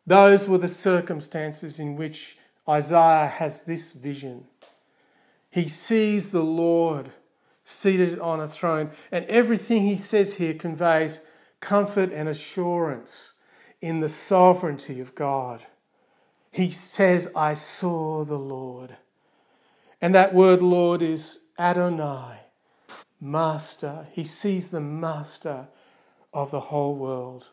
Those 0.06 0.48
were 0.48 0.58
the 0.58 0.68
circumstances 0.68 1.80
in 1.80 1.96
which 1.96 2.38
Isaiah 2.68 3.26
has 3.26 3.64
this 3.64 3.92
vision. 3.92 4.44
He 5.50 5.66
sees 5.66 6.30
the 6.30 6.44
Lord 6.44 7.10
seated 7.64 8.18
on 8.18 8.40
a 8.40 8.46
throne, 8.46 8.90
and 9.10 9.24
everything 9.24 9.82
he 9.82 9.96
says 9.96 10.34
here 10.36 10.54
conveys 10.54 11.20
comfort 11.60 12.12
and 12.12 12.28
assurance 12.28 13.32
in 13.80 14.00
the 14.00 14.08
sovereignty 14.08 15.00
of 15.00 15.14
God. 15.14 15.64
He 16.50 16.70
says, 16.70 17.32
I 17.34 17.54
saw 17.54 18.24
the 18.24 18.38
Lord. 18.38 18.96
And 20.00 20.14
that 20.14 20.34
word 20.34 20.62
Lord 20.62 21.02
is 21.02 21.44
Adonai, 21.58 22.40
Master. 23.20 24.06
He 24.12 24.24
sees 24.24 24.68
the 24.68 24.80
Master 24.80 25.68
of 26.32 26.50
the 26.50 26.60
whole 26.60 26.94
world. 26.94 27.50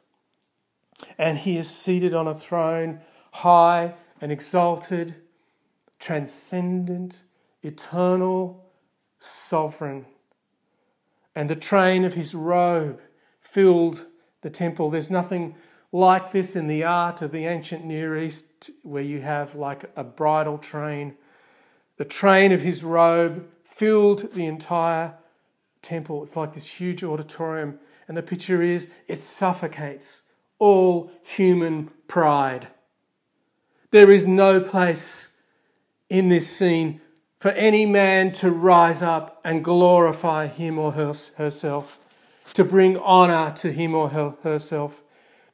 And 1.18 1.40
he 1.40 1.58
is 1.58 1.70
seated 1.70 2.14
on 2.14 2.28
a 2.28 2.36
throne, 2.36 3.00
high 3.32 3.96
and 4.20 4.32
exalted, 4.32 5.16
transcendent 5.98 7.24
eternal, 7.64 8.66
sovereign. 9.22 10.06
And 11.36 11.50
the 11.50 11.56
train 11.56 12.04
of 12.04 12.16
his 12.16 12.34
robe 12.34 13.00
filled 13.40 14.08
the 14.42 14.50
temple. 14.50 14.90
There's 14.90 15.12
nothing 15.12 15.56
like 15.92 16.32
this 16.32 16.56
in 16.56 16.68
the 16.68 16.84
art 16.84 17.22
of 17.22 17.32
the 17.32 17.46
ancient 17.46 17.86
Near 17.86 18.18
East, 18.18 18.72
where 18.82 19.04
you 19.04 19.22
have 19.22 19.56
like 19.56 19.92
a 19.96 20.04
bridal 20.04 20.58
train. 20.58 21.16
The 21.98 22.06
train 22.06 22.52
of 22.52 22.62
his 22.62 22.84
robe 22.84 23.48
filled 23.64 24.34
the 24.34 24.46
entire 24.46 25.16
temple. 25.82 26.24
It's 26.24 26.36
like 26.36 26.54
this 26.54 26.80
huge 26.80 27.04
auditorium. 27.04 27.80
And 28.08 28.18
the 28.18 28.24
picture 28.24 28.62
is 28.62 28.90
it 29.08 29.22
suffocates 29.22 30.24
all 30.58 31.12
human 31.24 31.92
pride. 32.08 32.68
There 33.92 34.12
is 34.12 34.26
no 34.26 34.62
place 34.62 35.36
in 36.10 36.30
this 36.30 36.48
scene 36.48 37.01
for 37.42 37.50
any 37.54 37.88
man 37.88 38.32
to 38.32 38.52
rise 38.52 39.02
up 39.02 39.42
and 39.44 39.64
glorify 39.64 40.46
him 40.46 40.78
or 40.78 40.92
her, 40.92 41.12
herself, 41.38 42.00
to 42.54 42.64
bring 42.64 42.96
honour 43.00 43.52
to 43.52 43.72
him 43.72 43.96
or 43.96 44.10
her, 44.10 44.36
herself. 44.44 45.02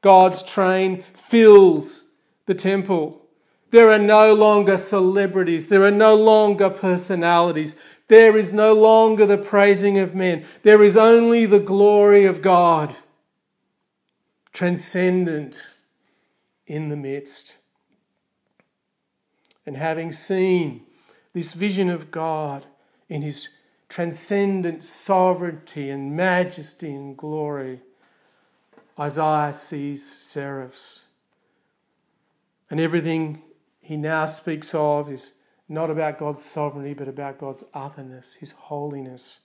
God's 0.02 0.44
train 0.44 1.06
fills 1.14 2.04
the 2.46 2.54
temple. 2.54 3.26
There 3.72 3.90
are 3.90 4.00
no 4.00 4.34
longer 4.34 4.78
celebrities. 4.78 5.70
There 5.70 5.86
are 5.86 5.90
no 5.90 6.14
longer 6.14 6.70
personalities. 6.70 7.74
There 8.10 8.36
is 8.36 8.52
no 8.52 8.74
longer 8.74 9.26
the 9.26 9.38
praising 9.38 9.98
of 9.98 10.14
men. 10.14 10.44
There 10.64 10.84
is 10.84 10.98
only 10.98 11.46
the 11.46 11.58
glory 11.58 12.26
of 12.26 12.42
God, 12.42 12.98
transcendent 14.52 15.70
in 16.66 16.90
the 16.90 16.98
midst. 16.98 17.60
And 19.66 19.78
having 19.78 20.12
seen 20.12 20.84
this 21.38 21.54
vision 21.54 21.88
of 21.88 22.10
God 22.10 22.66
in 23.10 23.22
his 23.22 23.50
transcendent 23.90 24.84
sovereignty 24.84 25.88
and 25.92 26.16
majesty 26.16 26.92
and 26.92 27.16
glory, 27.16 27.82
Isaiah 29.00 29.54
sees 29.54 30.04
seraphs. 30.04 31.04
And 32.72 32.80
everything 32.80 33.44
he 33.80 33.98
now 33.98 34.26
speaks 34.26 34.74
of 34.74 35.12
is 35.12 35.34
not 35.70 35.92
about 35.92 36.18
God's 36.18 36.44
sovereignty, 36.44 36.96
but 36.96 37.08
about 37.08 37.38
God's 37.38 37.64
otherness, 37.72 38.34
his 38.34 38.54
holiness. 38.54 39.42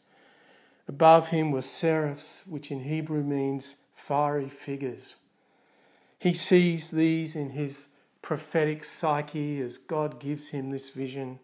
Above 0.89 1.29
him 1.29 1.51
were 1.51 1.61
seraphs, 1.61 2.47
which 2.47 2.71
in 2.71 2.85
Hebrew 2.85 3.23
means 3.23 3.77
fiery 3.95 4.49
figures. 4.49 5.17
He 6.19 6.33
sees 6.33 6.91
these 6.91 7.37
in 7.37 7.51
his 7.51 7.89
prophetic 8.23 8.83
psyche 8.83 9.61
as 9.61 9.77
God 9.77 10.19
gives 10.19 10.49
him 10.49 10.71
this 10.71 10.89
vision. 10.89 11.39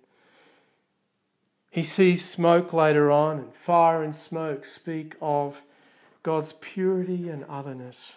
He 1.71 1.83
sees 1.83 2.25
smoke 2.25 2.73
later 2.73 3.11
on, 3.11 3.39
and 3.39 3.55
fire 3.55 4.03
and 4.03 4.15
smoke 4.15 4.65
speak 4.65 5.17
of 5.21 5.63
God's 6.23 6.53
purity 6.55 7.29
and 7.29 7.45
otherness. 7.45 8.17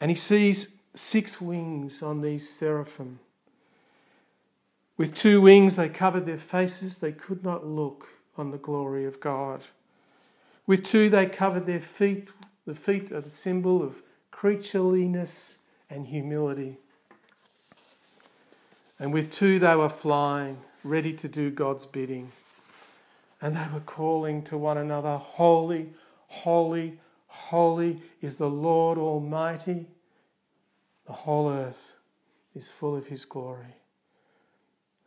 And 0.00 0.10
he 0.10 0.14
sees 0.14 0.68
six 0.94 1.40
wings 1.40 2.02
on 2.02 2.20
these 2.20 2.48
seraphim. 2.48 3.20
With 4.96 5.14
two 5.14 5.40
wings, 5.40 5.76
they 5.76 5.88
covered 5.88 6.26
their 6.26 6.38
faces. 6.38 6.98
They 6.98 7.12
could 7.12 7.44
not 7.44 7.66
look 7.66 8.08
on 8.36 8.50
the 8.50 8.58
glory 8.58 9.04
of 9.04 9.20
God. 9.20 9.62
With 10.66 10.84
two, 10.84 11.08
they 11.08 11.26
covered 11.26 11.66
their 11.66 11.80
feet. 11.80 12.28
The 12.66 12.74
feet 12.74 13.12
are 13.12 13.20
the 13.20 13.30
symbol 13.30 13.82
of 13.82 14.02
creatureliness 14.32 15.58
and 15.88 16.06
humility. 16.06 16.78
And 18.98 19.12
with 19.12 19.30
two, 19.30 19.58
they 19.58 19.76
were 19.76 19.88
flying, 19.88 20.58
ready 20.88 21.12
to 21.12 21.28
do 21.28 21.50
God's 21.50 21.86
bidding. 21.86 22.32
And 23.40 23.54
they 23.54 23.66
were 23.72 23.80
calling 23.80 24.42
to 24.44 24.58
one 24.58 24.78
another, 24.78 25.16
Holy, 25.16 25.90
holy, 26.26 26.98
holy 27.26 28.02
is 28.20 28.36
the 28.36 28.50
Lord 28.50 28.98
Almighty. 28.98 29.86
The 31.06 31.12
whole 31.12 31.50
earth 31.50 31.94
is 32.54 32.70
full 32.70 32.96
of 32.96 33.06
His 33.06 33.24
glory. 33.24 33.76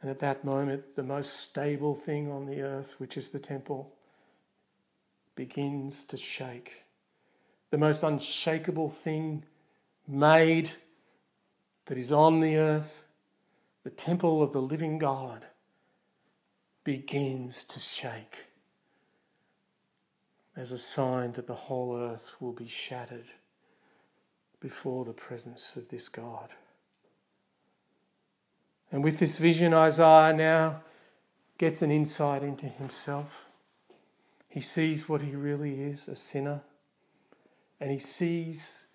And 0.02 0.10
at 0.10 0.20
that 0.20 0.46
moment, 0.46 0.96
the 0.96 1.04
most 1.04 1.36
stable 1.36 1.94
thing 1.94 2.32
on 2.32 2.46
the 2.46 2.62
earth, 2.62 2.96
which 2.98 3.18
is 3.18 3.30
the 3.30 3.40
temple, 3.40 3.94
begins 5.36 6.04
to 6.06 6.18
shake. 6.18 6.84
The 7.70 7.78
most 7.78 8.04
unshakable 8.04 8.90
thing 8.90 9.46
made 10.08 10.72
that 11.86 11.98
is 11.98 12.12
on 12.12 12.40
the 12.40 12.58
earth, 12.58 13.06
the 13.84 13.90
temple 13.90 14.42
of 14.42 14.54
the 14.54 14.62
living 14.62 14.98
God, 14.98 15.46
begins 16.84 17.64
to 17.66 17.80
shake 17.80 18.46
as 20.56 20.72
a 20.72 20.78
sign 20.78 21.34
that 21.34 21.48
the 21.48 21.54
whole 21.54 21.96
earth 21.96 22.36
will 22.40 22.52
be 22.52 22.68
shattered 22.68 23.28
before 24.60 25.06
the 25.06 25.14
presence 25.14 25.76
of 25.76 25.90
this 25.90 26.10
God. 26.10 26.50
And 28.92 29.04
with 29.04 29.20
this 29.20 29.38
vision, 29.38 29.74
Isaiah 29.74 30.34
now 30.34 30.82
gets 31.58 31.82
an 31.82 31.92
insight 31.92 32.44
into 32.44 32.68
himself. 32.68 33.46
He 34.50 34.60
sees 34.60 35.08
what 35.08 35.22
he 35.22 35.36
really 35.36 35.82
is 35.82 36.08
a 36.08 36.16
sinner, 36.16 36.62
and 37.80 37.90
he 37.90 37.98
sees 37.98 38.88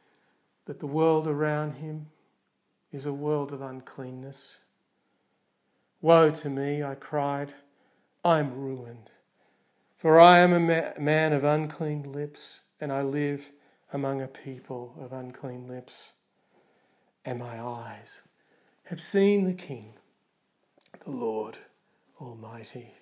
that 0.67 0.81
the 0.81 0.87
world 0.87 1.27
around 1.27 1.77
him 1.77 2.07
is 2.93 3.07
a 3.07 3.13
world 3.13 3.53
of 3.53 3.63
uncleanness. 3.63 4.59
Woe 6.03 6.31
to 6.31 6.51
me, 6.51 6.83
I 6.83 6.95
cried, 6.95 7.55
I 8.27 8.41
am 8.41 8.59
ruined, 8.59 9.11
for 9.97 10.19
I 10.19 10.39
am 10.39 10.53
a 10.53 10.59
ma- 10.59 10.99
man 10.99 11.33
of 11.33 11.45
unclean 11.45 12.11
lips, 12.11 12.63
and 12.81 12.93
I 12.93 13.03
live 13.03 13.53
among 13.93 14.21
a 14.21 14.27
people 14.27 14.97
of 15.01 15.13
unclean 15.13 15.69
lips, 15.69 16.15
and 17.25 17.39
my 17.39 17.61
eyes 17.63 18.23
have 18.87 19.01
seen 19.01 19.45
the 19.45 19.55
King, 19.55 19.93
the 21.05 21.13
Lord 21.13 21.59
Almighty. 22.21 22.95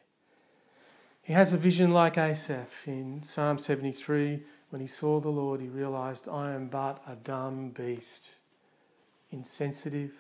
He 1.23 1.33
has 1.33 1.55
a 1.55 1.57
vision 1.57 1.91
like 1.91 2.19
Asaph 2.19 2.87
in 2.87 3.23
Psalm 3.23 3.59
73. 3.59 4.43
When 4.69 4.83
he 4.83 4.87
saw 4.87 5.21
the 5.21 5.31
Lord, 5.31 5.63
he 5.63 5.69
realized, 5.69 6.29
I 6.29 6.53
am 6.53 6.69
but 6.69 7.03
a 7.09 7.17
dumb 7.17 7.71
beast, 7.71 8.35
insensitive 9.31 10.13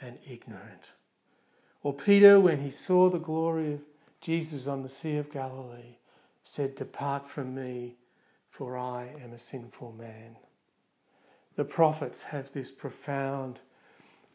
and 0.00 0.16
ignorant. 0.26 0.92
Or 1.82 1.92
Peter, 1.92 2.40
when 2.40 2.62
he 2.62 2.70
saw 2.70 3.10
the 3.10 3.18
glory 3.18 3.74
of 3.74 3.89
Jesus 4.20 4.66
on 4.66 4.82
the 4.82 4.88
Sea 4.88 5.16
of 5.16 5.32
Galilee, 5.32 5.96
said, 6.42 6.74
Depart 6.74 7.28
from 7.28 7.54
me, 7.54 7.96
for 8.48 8.76
I 8.76 9.08
am 9.22 9.32
a 9.32 9.38
sinful 9.38 9.92
man. 9.92 10.36
The 11.56 11.64
prophets 11.64 12.22
have 12.24 12.52
this 12.52 12.70
profound 12.70 13.60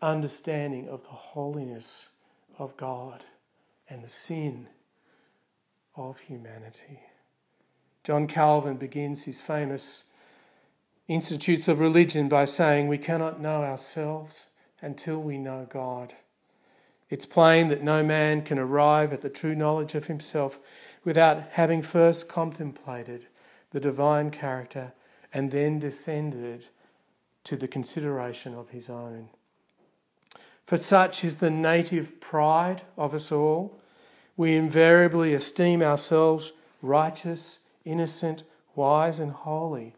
understanding 0.02 0.88
of 0.88 1.04
the 1.04 1.10
holiness 1.10 2.10
of 2.58 2.78
God 2.78 3.26
and 3.90 4.04
the 4.04 4.10
sin 4.10 4.68
of 5.96 6.20
humanity. 6.20 7.00
John 8.04 8.28
Calvin 8.28 8.78
begins 8.78 9.24
his 9.24 9.40
famous 9.40 10.06
Institutes 11.08 11.68
of 11.68 11.80
Religion 11.80 12.28
by 12.28 12.46
saying, 12.46 12.88
We 12.88 12.98
cannot 12.98 13.40
know 13.40 13.64
ourselves 13.64 14.48
until 14.82 15.20
we 15.20 15.38
know 15.38 15.68
God. 15.70 16.14
It's 17.16 17.26
plain 17.26 17.70
that 17.70 17.82
no 17.82 18.04
man 18.04 18.42
can 18.42 18.60
arrive 18.60 19.14
at 19.14 19.22
the 19.22 19.30
true 19.30 19.56
knowledge 19.56 19.96
of 19.96 20.08
himself 20.08 20.60
without 21.06 21.52
having 21.52 21.82
first 21.82 22.28
contemplated 22.28 23.28
the 23.72 23.80
divine 23.80 24.32
character 24.32 24.92
and 25.34 25.50
then 25.50 25.80
descended 25.80 26.66
to 27.46 27.56
the 27.56 27.70
consideration 27.70 28.54
of 28.54 28.72
his 28.72 28.90
own. 28.90 29.30
For 30.66 30.76
such 30.76 31.24
is 31.24 31.38
the 31.38 31.50
native 31.50 32.20
pride 32.20 32.82
of 32.98 33.14
us 33.14 33.32
all. 33.32 33.80
We 34.36 34.58
invariably 34.58 35.34
esteem 35.34 35.82
ourselves 35.82 36.52
righteous, 36.82 37.60
innocent, 37.86 38.44
wise, 38.76 39.22
and 39.22 39.32
holy 39.32 39.96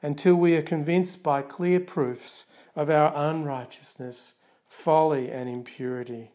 until 0.00 0.36
we 0.36 0.56
are 0.56 0.62
convinced 0.62 1.22
by 1.22 1.42
clear 1.42 1.78
proofs 1.78 2.46
of 2.74 2.88
our 2.88 3.12
unrighteousness, 3.14 4.36
folly, 4.66 5.30
and 5.30 5.50
impurity. 5.50 6.30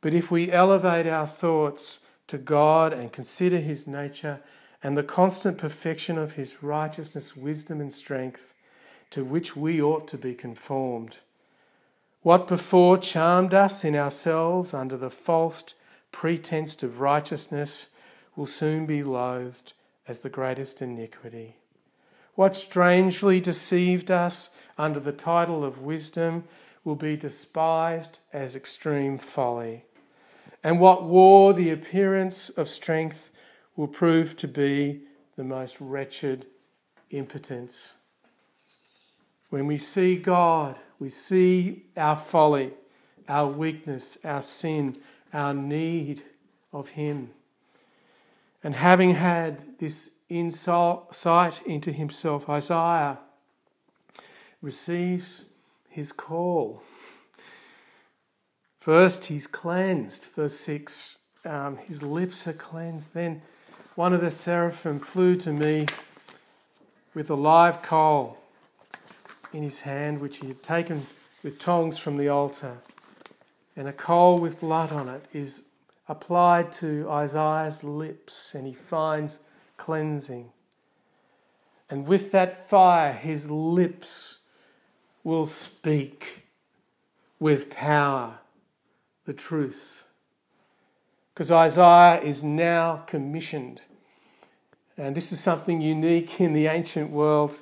But 0.00 0.14
if 0.14 0.30
we 0.30 0.50
elevate 0.50 1.06
our 1.06 1.26
thoughts 1.26 2.00
to 2.26 2.38
God 2.38 2.92
and 2.92 3.12
consider 3.12 3.58
His 3.58 3.86
nature 3.86 4.40
and 4.82 4.96
the 4.96 5.02
constant 5.02 5.58
perfection 5.58 6.16
of 6.16 6.32
His 6.32 6.62
righteousness, 6.62 7.36
wisdom, 7.36 7.80
and 7.80 7.92
strength, 7.92 8.54
to 9.10 9.24
which 9.24 9.56
we 9.56 9.82
ought 9.82 10.08
to 10.08 10.16
be 10.16 10.34
conformed, 10.34 11.18
what 12.22 12.46
before 12.46 12.98
charmed 12.98 13.54
us 13.54 13.84
in 13.84 13.96
ourselves 13.96 14.72
under 14.72 14.96
the 14.96 15.10
false 15.10 15.74
pretense 16.12 16.82
of 16.82 17.00
righteousness 17.00 17.88
will 18.36 18.46
soon 18.46 18.86
be 18.86 19.02
loathed 19.02 19.72
as 20.06 20.20
the 20.20 20.28
greatest 20.28 20.82
iniquity. 20.82 21.56
What 22.34 22.56
strangely 22.56 23.40
deceived 23.40 24.10
us 24.10 24.50
under 24.78 25.00
the 25.00 25.12
title 25.12 25.64
of 25.64 25.82
wisdom 25.82 26.44
will 26.84 26.96
be 26.96 27.16
despised 27.16 28.20
as 28.32 28.56
extreme 28.56 29.18
folly. 29.18 29.84
And 30.62 30.78
what 30.78 31.04
war 31.04 31.54
the 31.54 31.70
appearance 31.70 32.50
of 32.50 32.68
strength 32.68 33.30
will 33.76 33.88
prove 33.88 34.36
to 34.36 34.48
be 34.48 35.02
the 35.36 35.44
most 35.44 35.80
wretched 35.80 36.46
impotence. 37.10 37.94
When 39.48 39.66
we 39.66 39.78
see 39.78 40.16
God, 40.16 40.76
we 40.98 41.08
see 41.08 41.86
our 41.96 42.16
folly, 42.16 42.72
our 43.28 43.46
weakness, 43.46 44.18
our 44.22 44.42
sin, 44.42 44.96
our 45.32 45.54
need 45.54 46.22
of 46.72 46.90
Him. 46.90 47.30
And 48.62 48.74
having 48.74 49.14
had 49.14 49.78
this 49.78 50.10
insight 50.28 51.62
into 51.66 51.92
himself, 51.92 52.48
Isaiah 52.48 53.18
receives 54.62 55.46
his 55.88 56.12
call. 56.12 56.82
First, 58.80 59.26
he's 59.26 59.46
cleansed, 59.46 60.28
verse 60.34 60.56
6 60.56 61.18
um, 61.44 61.76
his 61.78 62.02
lips 62.02 62.46
are 62.46 62.52
cleansed. 62.52 63.14
Then 63.14 63.42
one 63.94 64.12
of 64.12 64.20
the 64.20 64.30
seraphim 64.30 65.00
flew 65.00 65.36
to 65.36 65.52
me 65.52 65.86
with 67.14 67.30
a 67.30 67.34
live 67.34 67.82
coal 67.82 68.38
in 69.52 69.62
his 69.62 69.80
hand, 69.80 70.20
which 70.20 70.38
he 70.38 70.48
had 70.48 70.62
taken 70.62 71.06
with 71.42 71.58
tongs 71.58 71.98
from 71.98 72.16
the 72.16 72.28
altar. 72.28 72.78
And 73.76 73.88
a 73.88 73.92
coal 73.92 74.38
with 74.38 74.60
blood 74.60 74.92
on 74.92 75.08
it 75.08 75.24
is 75.32 75.64
applied 76.08 76.72
to 76.72 77.08
Isaiah's 77.08 77.82
lips, 77.82 78.54
and 78.54 78.66
he 78.66 78.74
finds 78.74 79.40
cleansing. 79.76 80.50
And 81.88 82.06
with 82.06 82.32
that 82.32 82.68
fire, 82.68 83.12
his 83.12 83.50
lips 83.50 84.40
will 85.24 85.46
speak 85.46 86.44
with 87.38 87.70
power 87.70 88.39
the 89.30 89.34
truth. 89.34 90.02
Because 91.32 91.52
Isaiah 91.52 92.20
is 92.20 92.42
now 92.42 93.04
commissioned. 93.06 93.80
And 94.96 95.16
this 95.16 95.30
is 95.30 95.38
something 95.38 95.80
unique 95.80 96.40
in 96.40 96.52
the 96.52 96.66
ancient 96.66 97.10
world. 97.10 97.60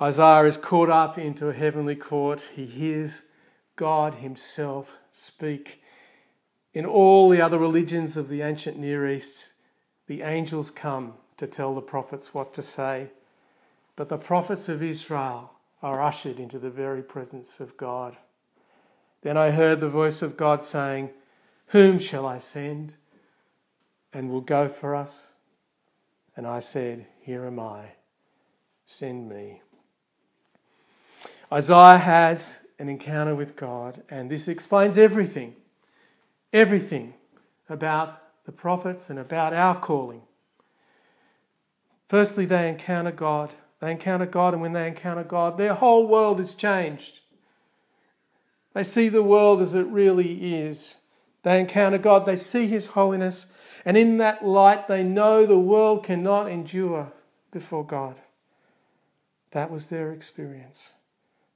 Isaiah 0.00 0.44
is 0.44 0.56
caught 0.56 0.90
up 0.90 1.18
into 1.18 1.48
a 1.48 1.52
heavenly 1.52 1.94
court. 1.94 2.50
He 2.56 2.66
hears 2.66 3.22
God 3.76 4.14
Himself 4.14 4.98
speak. 5.12 5.84
In 6.74 6.84
all 6.84 7.28
the 7.28 7.40
other 7.40 7.58
religions 7.58 8.16
of 8.16 8.28
the 8.28 8.42
ancient 8.42 8.76
Near 8.76 9.08
East, 9.08 9.52
the 10.08 10.22
angels 10.22 10.72
come 10.72 11.14
to 11.36 11.46
tell 11.46 11.76
the 11.76 11.80
prophets 11.80 12.34
what 12.34 12.52
to 12.54 12.62
say. 12.64 13.10
But 13.94 14.08
the 14.08 14.18
prophets 14.18 14.68
of 14.68 14.82
Israel 14.82 15.52
are 15.80 16.02
ushered 16.02 16.40
into 16.40 16.58
the 16.58 16.70
very 16.70 17.04
presence 17.04 17.60
of 17.60 17.76
God. 17.76 18.16
Then 19.22 19.36
I 19.36 19.50
heard 19.50 19.80
the 19.80 19.88
voice 19.88 20.20
of 20.20 20.36
God 20.36 20.62
saying, 20.62 21.10
Whom 21.68 21.98
shall 21.98 22.26
I 22.26 22.38
send? 22.38 22.94
And 24.12 24.30
will 24.30 24.40
go 24.40 24.68
for 24.68 24.94
us? 24.94 25.32
And 26.36 26.46
I 26.46 26.60
said, 26.60 27.06
Here 27.20 27.46
am 27.46 27.58
I, 27.58 27.92
send 28.84 29.28
me. 29.28 29.62
Isaiah 31.52 31.98
has 31.98 32.58
an 32.78 32.88
encounter 32.88 33.34
with 33.34 33.56
God, 33.56 34.02
and 34.10 34.30
this 34.30 34.48
explains 34.48 34.98
everything, 34.98 35.54
everything 36.52 37.14
about 37.68 38.18
the 38.44 38.52
prophets 38.52 39.08
and 39.08 39.18
about 39.18 39.52
our 39.52 39.78
calling. 39.78 40.22
Firstly, 42.08 42.44
they 42.44 42.68
encounter 42.68 43.12
God. 43.12 43.52
They 43.80 43.90
encounter 43.92 44.26
God, 44.26 44.52
and 44.52 44.62
when 44.62 44.72
they 44.72 44.88
encounter 44.88 45.24
God, 45.24 45.58
their 45.58 45.74
whole 45.74 46.06
world 46.06 46.40
is 46.40 46.54
changed. 46.54 47.20
They 48.74 48.82
see 48.82 49.08
the 49.08 49.22
world 49.22 49.60
as 49.60 49.74
it 49.74 49.86
really 49.86 50.54
is. 50.62 50.96
They 51.42 51.60
encounter 51.60 51.98
God, 51.98 52.24
they 52.24 52.36
see 52.36 52.66
His 52.66 52.88
holiness, 52.88 53.46
and 53.84 53.96
in 53.96 54.18
that 54.18 54.44
light, 54.44 54.86
they 54.86 55.02
know 55.02 55.44
the 55.44 55.58
world 55.58 56.04
cannot 56.04 56.48
endure 56.48 57.12
before 57.50 57.84
God. 57.84 58.16
That 59.50 59.70
was 59.70 59.88
their 59.88 60.12
experience. 60.12 60.92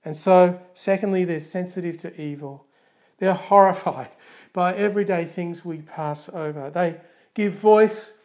And 0.04 0.16
so, 0.16 0.60
secondly, 0.74 1.24
they're 1.24 1.40
sensitive 1.40 1.98
to 1.98 2.20
evil. 2.20 2.66
They're 3.18 3.34
horrified 3.34 4.10
by 4.52 4.74
everyday 4.74 5.24
things 5.24 5.64
we 5.64 5.78
pass 5.78 6.28
over. 6.28 6.70
They 6.70 7.00
give 7.34 7.54
voice 7.54 8.16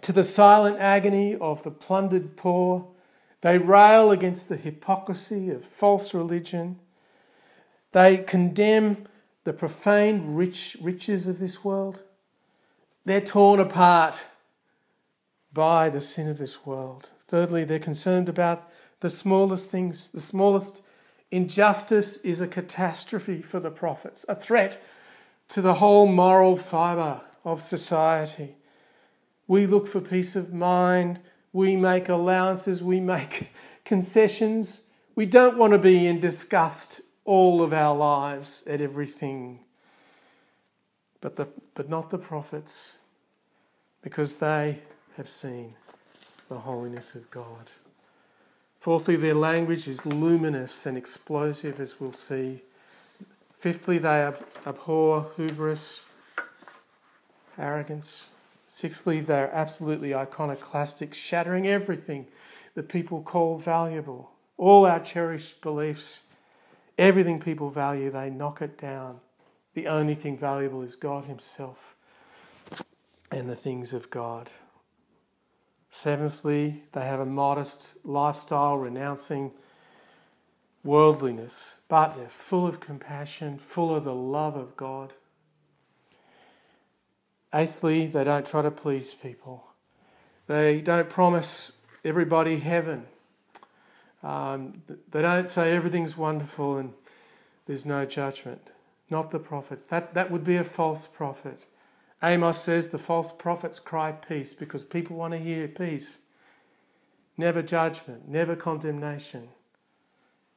to 0.00 0.12
the 0.12 0.24
silent 0.24 0.78
agony 0.78 1.36
of 1.36 1.62
the 1.62 1.70
plundered 1.70 2.36
poor. 2.36 2.86
They 3.40 3.58
rail 3.58 4.10
against 4.10 4.48
the 4.48 4.56
hypocrisy 4.56 5.50
of 5.50 5.64
false 5.64 6.14
religion. 6.14 6.78
They 7.92 8.18
condemn 8.18 9.06
the 9.44 9.52
profane 9.52 10.34
rich 10.34 10.76
riches 10.80 11.26
of 11.26 11.38
this 11.38 11.64
world. 11.64 12.02
They're 13.04 13.20
torn 13.20 13.60
apart 13.60 14.26
by 15.52 15.88
the 15.88 16.00
sin 16.00 16.28
of 16.28 16.38
this 16.38 16.66
world. 16.66 17.10
Thirdly, 17.26 17.64
they're 17.64 17.78
concerned 17.78 18.28
about 18.28 18.70
the 19.00 19.08
smallest 19.08 19.70
things. 19.70 20.08
The 20.08 20.20
smallest 20.20 20.82
injustice 21.30 22.18
is 22.18 22.40
a 22.40 22.46
catastrophe 22.46 23.40
for 23.40 23.60
the 23.60 23.70
prophets, 23.70 24.26
a 24.28 24.34
threat 24.34 24.82
to 25.48 25.62
the 25.62 25.74
whole 25.74 26.06
moral 26.06 26.56
fibre 26.56 27.22
of 27.44 27.62
society. 27.62 28.56
We 29.46 29.66
look 29.66 29.86
for 29.88 30.00
peace 30.00 30.36
of 30.36 30.52
mind, 30.52 31.20
we 31.52 31.76
make 31.76 32.08
allowances, 32.08 32.82
we 32.82 33.00
make 33.00 33.48
concessions. 33.84 34.82
We 35.14 35.24
don't 35.26 35.56
want 35.56 35.72
to 35.72 35.78
be 35.78 36.06
in 36.06 36.20
disgust 36.20 37.00
all 37.28 37.60
of 37.60 37.74
our 37.74 37.94
lives 37.94 38.62
at 38.66 38.80
everything. 38.80 39.58
But, 41.20 41.36
the, 41.36 41.46
but 41.74 41.86
not 41.86 42.08
the 42.08 42.16
prophets, 42.16 42.94
because 44.00 44.36
they 44.36 44.78
have 45.18 45.28
seen 45.28 45.74
the 46.48 46.60
holiness 46.60 47.14
of 47.14 47.30
God. 47.30 47.70
Fourthly, 48.80 49.16
their 49.16 49.34
language 49.34 49.86
is 49.86 50.06
luminous 50.06 50.86
and 50.86 50.96
explosive, 50.96 51.78
as 51.80 52.00
we'll 52.00 52.12
see. 52.12 52.62
Fifthly, 53.58 53.98
they 53.98 54.32
abhor 54.66 55.30
hubris, 55.36 56.06
arrogance. 57.58 58.30
Sixthly, 58.68 59.20
they're 59.20 59.52
absolutely 59.52 60.14
iconoclastic, 60.14 61.12
shattering 61.12 61.68
everything 61.68 62.26
that 62.74 62.88
people 62.88 63.20
call 63.20 63.58
valuable. 63.58 64.30
All 64.56 64.86
our 64.86 65.00
cherished 65.00 65.60
beliefs 65.60 66.22
Everything 66.98 67.38
people 67.38 67.70
value, 67.70 68.10
they 68.10 68.28
knock 68.28 68.60
it 68.60 68.76
down. 68.76 69.20
The 69.74 69.86
only 69.86 70.16
thing 70.16 70.36
valuable 70.36 70.82
is 70.82 70.96
God 70.96 71.26
Himself 71.26 71.94
and 73.30 73.48
the 73.48 73.54
things 73.56 73.92
of 73.92 74.10
God. 74.10 74.50
Seventhly, 75.90 76.82
they 76.92 77.02
have 77.02 77.20
a 77.20 77.26
modest 77.26 77.94
lifestyle, 78.04 78.76
renouncing 78.76 79.54
worldliness, 80.82 81.76
but 81.88 82.16
they're 82.16 82.28
full 82.28 82.66
of 82.66 82.80
compassion, 82.80 83.58
full 83.58 83.94
of 83.94 84.04
the 84.04 84.14
love 84.14 84.56
of 84.56 84.76
God. 84.76 85.12
Eighthly, 87.54 88.06
they 88.06 88.24
don't 88.24 88.46
try 88.46 88.62
to 88.62 88.70
please 88.70 89.14
people. 89.14 89.68
They 90.46 90.80
don't 90.80 91.08
promise 91.08 91.72
everybody 92.04 92.58
heaven. 92.58 93.06
Um, 94.22 94.82
they 95.10 95.22
don't 95.22 95.48
say 95.48 95.72
everything's 95.72 96.16
wonderful 96.16 96.76
and 96.76 96.92
there's 97.66 97.86
no 97.86 98.04
judgment. 98.04 98.70
Not 99.10 99.30
the 99.30 99.38
prophets. 99.38 99.86
That, 99.86 100.14
that 100.14 100.30
would 100.30 100.44
be 100.44 100.56
a 100.56 100.64
false 100.64 101.06
prophet. 101.06 101.66
Amos 102.22 102.60
says 102.60 102.88
the 102.88 102.98
false 102.98 103.30
prophets 103.30 103.78
cry 103.78 104.12
peace 104.12 104.52
because 104.52 104.84
people 104.84 105.16
want 105.16 105.32
to 105.32 105.38
hear 105.38 105.68
peace. 105.68 106.20
Never 107.36 107.62
judgment, 107.62 108.28
never 108.28 108.56
condemnation. 108.56 109.50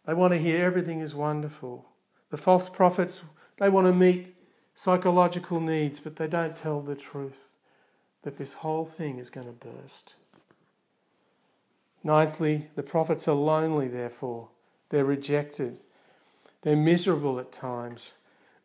They 0.06 0.16
want 0.16 0.34
to 0.34 0.40
hear 0.40 0.66
everything 0.66 1.02
is 1.02 1.14
wonderful. 1.14 1.86
The 2.32 2.38
false 2.38 2.68
prophets, 2.70 3.22
they 3.58 3.70
want 3.70 3.86
to 3.86 3.94
meet 3.94 4.36
psychological 4.74 5.60
needs, 5.60 6.00
but 6.00 6.16
they 6.16 6.28
don't 6.28 6.56
tell 6.56 6.82
the 6.82 6.96
truth 6.96 7.50
that 8.24 8.38
this 8.38 8.54
whole 8.54 8.86
thing 8.86 9.20
is 9.20 9.30
going 9.30 9.48
to 9.48 9.54
burst. 9.54 10.16
Ninthly, 12.04 12.68
the 12.76 12.84
prophets 12.84 13.28
are 13.28 13.36
lonely, 13.36 13.88
therefore. 13.88 14.50
They're 14.90 15.06
rejected. 15.06 15.80
They're 16.62 16.76
miserable 16.76 17.40
at 17.40 17.52
times. 17.52 18.14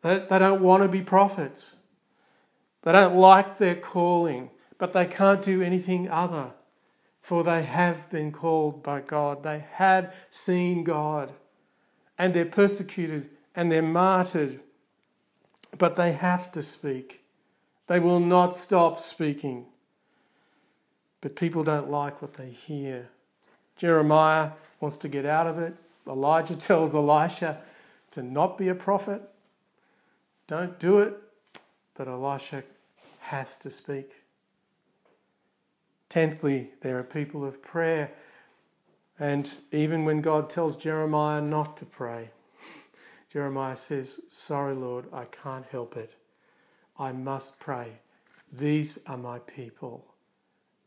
They, 0.01 0.25
don't 0.29 0.61
want 0.61 0.83
to 0.83 0.89
be 0.89 1.01
prophets. 1.01 1.75
They 2.83 2.91
don't 2.91 3.15
like 3.15 3.57
their 3.57 3.75
calling, 3.75 4.49
but 4.77 4.93
they 4.93 5.05
can't 5.05 5.41
do 5.41 5.61
anything 5.61 6.09
other, 6.09 6.51
for 7.21 7.43
they 7.43 7.63
have 7.63 8.09
been 8.09 8.31
called 8.31 8.83
by 8.83 9.01
God. 9.01 9.43
They 9.43 9.65
have 9.73 10.13
seen 10.29 10.83
God, 10.83 11.33
and 12.17 12.33
they're 12.33 12.45
persecuted 12.45 13.29
and 13.55 13.71
they're 13.71 13.81
martyred, 13.81 14.59
but 15.77 15.95
they 15.95 16.11
have 16.11 16.51
to 16.51 16.61
speak. 16.61 17.23
They 17.87 17.99
will 17.99 18.19
not 18.19 18.55
stop 18.55 18.99
speaking. 18.99 19.65
But 21.21 21.35
people 21.35 21.63
don't 21.63 21.89
like 21.89 22.21
what 22.21 22.35
they 22.35 22.49
hear. 22.49 23.09
Jeremiah 23.77 24.51
wants 24.79 24.97
to 24.97 25.07
get 25.07 25.25
out 25.25 25.47
of 25.47 25.59
it. 25.59 25.75
Elijah 26.07 26.55
tells 26.57 26.95
Elisha 26.95 27.59
to 28.11 28.23
not 28.23 28.57
be 28.57 28.67
a 28.67 28.75
prophet. 28.75 29.21
Don't 30.47 30.79
do 30.79 30.99
it. 30.99 31.15
But 31.93 32.07
Elisha 32.07 32.63
has 33.21 33.57
to 33.57 33.71
speak. 33.71 34.11
Tenthly, 36.09 36.71
there 36.81 36.97
are 36.97 37.03
people 37.03 37.43
of 37.43 37.61
prayer. 37.61 38.11
And 39.19 39.49
even 39.71 40.05
when 40.05 40.21
God 40.21 40.49
tells 40.49 40.75
Jeremiah 40.75 41.41
not 41.41 41.75
to 41.77 41.85
pray, 41.85 42.29
Jeremiah 43.33 43.75
says, 43.75 44.19
Sorry, 44.29 44.75
Lord, 44.75 45.05
I 45.11 45.25
can't 45.25 45.65
help 45.65 45.97
it. 45.97 46.13
I 46.99 47.11
must 47.11 47.59
pray. 47.59 47.93
These 48.53 48.97
are 49.07 49.17
my 49.17 49.39
people, 49.39 50.05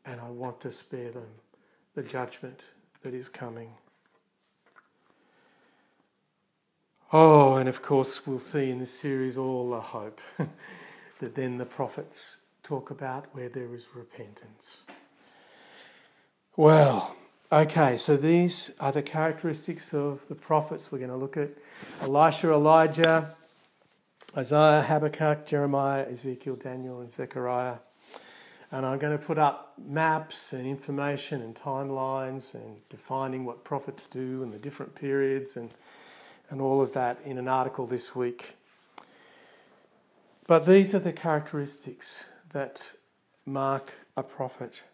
and 0.06 0.20
I 0.20 0.30
want 0.30 0.60
to 0.62 0.70
spare 0.70 1.10
them 1.10 1.28
the 1.94 2.02
judgment 2.02 2.62
that 3.02 3.14
is 3.14 3.28
coming. 3.28 3.72
Oh, 7.12 7.56
and 7.56 7.68
of 7.68 7.82
course, 7.82 8.26
we'll 8.26 8.38
see 8.38 8.70
in 8.70 8.78
this 8.78 8.92
series 8.92 9.36
all 9.36 9.70
the 9.70 9.80
hope 9.80 10.20
that 11.18 11.34
then 11.34 11.58
the 11.58 11.64
prophets 11.64 12.38
talk 12.62 12.90
about 12.90 13.26
where 13.32 13.48
there 13.48 13.74
is 13.74 13.88
repentance. 13.94 14.84
Well, 16.56 17.16
okay, 17.50 17.96
so 17.96 18.16
these 18.16 18.72
are 18.78 18.92
the 18.92 19.02
characteristics 19.02 19.92
of 19.92 20.26
the 20.28 20.36
prophets. 20.36 20.92
We're 20.92 20.98
going 20.98 21.10
to 21.10 21.16
look 21.16 21.36
at 21.36 21.50
Elisha, 22.00 22.52
Elijah, 22.52 23.34
Isaiah, 24.36 24.82
Habakkuk, 24.82 25.46
Jeremiah, 25.46 26.06
Ezekiel, 26.08 26.54
Daniel, 26.54 27.00
and 27.00 27.10
Zechariah. 27.10 27.78
And 28.72 28.86
I'm 28.86 28.98
going 28.98 29.16
to 29.18 29.24
put 29.24 29.38
up 29.38 29.74
maps 29.78 30.52
and 30.52 30.66
information 30.66 31.42
and 31.42 31.54
timelines 31.54 32.54
and 32.54 32.76
defining 32.88 33.44
what 33.44 33.64
prophets 33.64 34.06
do 34.06 34.42
and 34.42 34.52
the 34.52 34.58
different 34.58 34.94
periods 34.94 35.56
and, 35.56 35.70
and 36.50 36.60
all 36.60 36.80
of 36.80 36.92
that 36.92 37.18
in 37.24 37.36
an 37.36 37.48
article 37.48 37.86
this 37.86 38.14
week. 38.14 38.54
But 40.46 40.66
these 40.66 40.94
are 40.94 41.00
the 41.00 41.12
characteristics 41.12 42.24
that 42.52 42.92
mark 43.44 43.92
a 44.16 44.22
prophet. 44.22 44.84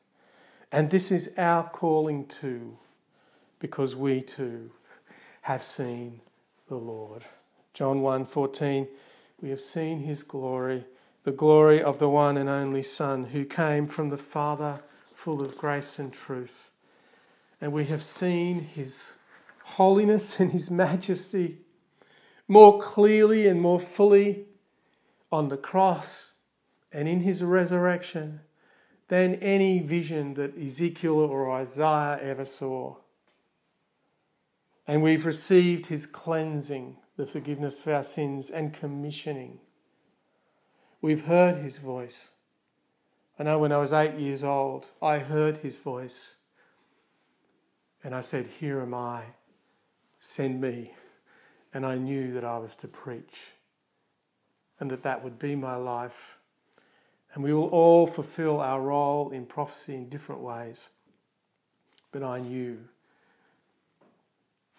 And 0.72 0.90
this 0.90 1.10
is 1.10 1.32
our 1.36 1.64
calling 1.64 2.26
too, 2.26 2.78
because 3.58 3.94
we 3.94 4.20
too 4.20 4.70
have 5.42 5.62
seen 5.62 6.20
the 6.68 6.76
Lord. 6.76 7.24
John 7.72 8.00
1:14 8.00 8.88
We 9.40 9.50
have 9.50 9.60
seen 9.60 10.00
his 10.00 10.22
glory 10.22 10.84
the 11.26 11.32
glory 11.32 11.82
of 11.82 11.98
the 11.98 12.08
one 12.08 12.36
and 12.36 12.48
only 12.48 12.84
Son 12.84 13.24
who 13.24 13.44
came 13.44 13.88
from 13.88 14.10
the 14.10 14.16
Father, 14.16 14.80
full 15.12 15.42
of 15.42 15.58
grace 15.58 15.98
and 15.98 16.12
truth. 16.12 16.70
And 17.60 17.72
we 17.72 17.86
have 17.86 18.04
seen 18.04 18.60
his 18.60 19.14
holiness 19.64 20.38
and 20.38 20.52
his 20.52 20.70
majesty 20.70 21.58
more 22.46 22.78
clearly 22.78 23.48
and 23.48 23.60
more 23.60 23.80
fully 23.80 24.44
on 25.32 25.48
the 25.48 25.56
cross 25.56 26.30
and 26.92 27.08
in 27.08 27.22
his 27.22 27.42
resurrection 27.42 28.38
than 29.08 29.34
any 29.36 29.80
vision 29.80 30.34
that 30.34 30.56
Ezekiel 30.56 31.18
or 31.18 31.50
Isaiah 31.50 32.20
ever 32.22 32.44
saw. 32.44 32.98
And 34.86 35.02
we've 35.02 35.26
received 35.26 35.86
his 35.86 36.06
cleansing, 36.06 36.98
the 37.16 37.26
forgiveness 37.26 37.80
of 37.80 37.88
our 37.88 38.04
sins, 38.04 38.48
and 38.48 38.72
commissioning 38.72 39.58
We've 41.00 41.24
heard 41.26 41.56
his 41.56 41.76
voice. 41.76 42.30
I 43.38 43.42
know 43.42 43.58
when 43.58 43.72
I 43.72 43.78
was 43.78 43.92
eight 43.92 44.18
years 44.18 44.42
old, 44.42 44.86
I 45.02 45.18
heard 45.18 45.58
his 45.58 45.76
voice. 45.76 46.36
And 48.02 48.14
I 48.14 48.20
said, 48.20 48.46
Here 48.60 48.80
am 48.80 48.94
I, 48.94 49.22
send 50.18 50.60
me. 50.60 50.94
And 51.74 51.84
I 51.84 51.96
knew 51.96 52.32
that 52.32 52.44
I 52.44 52.58
was 52.58 52.74
to 52.76 52.88
preach 52.88 53.52
and 54.78 54.90
that 54.90 55.02
that 55.02 55.22
would 55.22 55.38
be 55.38 55.54
my 55.54 55.76
life. 55.76 56.38
And 57.34 57.42
we 57.42 57.52
will 57.52 57.68
all 57.68 58.06
fulfill 58.06 58.60
our 58.60 58.80
role 58.80 59.30
in 59.30 59.46
prophecy 59.46 59.94
in 59.94 60.08
different 60.08 60.40
ways. 60.40 60.90
But 62.12 62.22
I 62.22 62.40
knew 62.40 62.78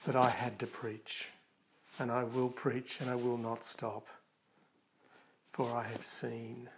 that 0.06 0.16
I 0.16 0.30
had 0.30 0.58
to 0.60 0.68
preach, 0.68 1.30
and 2.00 2.12
I 2.12 2.24
will 2.24 2.50
preach, 2.50 3.00
and 3.02 3.10
I 3.10 3.16
will 3.16 3.38
not 3.38 3.64
stop 3.64 4.08
for 5.58 5.76
I 5.76 5.88
have 5.88 6.06
seen 6.06 6.70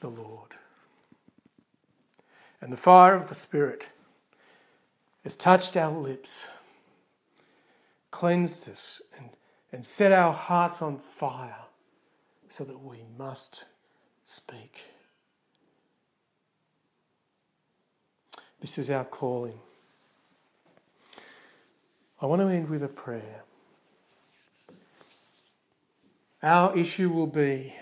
the 0.00 0.08
Lord. 0.08 0.56
And 2.60 2.72
the 2.72 2.76
fire 2.76 3.14
of 3.14 3.28
the 3.28 3.36
Spirit 3.36 3.86
has 5.22 5.36
touched 5.36 5.76
our 5.76 5.92
lips, 5.92 6.48
cleansed 8.10 8.68
us, 8.68 9.00
and, 9.16 9.28
and 9.70 9.86
set 9.86 10.10
our 10.10 10.32
hearts 10.32 10.82
on 10.82 10.98
fire 10.98 11.66
so 12.48 12.64
that 12.64 12.82
we 12.82 13.04
must 13.16 13.66
speak. 14.24 14.80
This 18.58 18.76
is 18.76 18.90
our 18.90 19.04
calling. 19.04 19.60
I 22.20 22.26
want 22.26 22.42
to 22.42 22.48
end 22.48 22.68
with 22.68 22.82
a 22.82 22.88
prayer. 22.88 23.45
Our 26.42 26.76
issue 26.76 27.08
will 27.08 27.26
be 27.26 27.74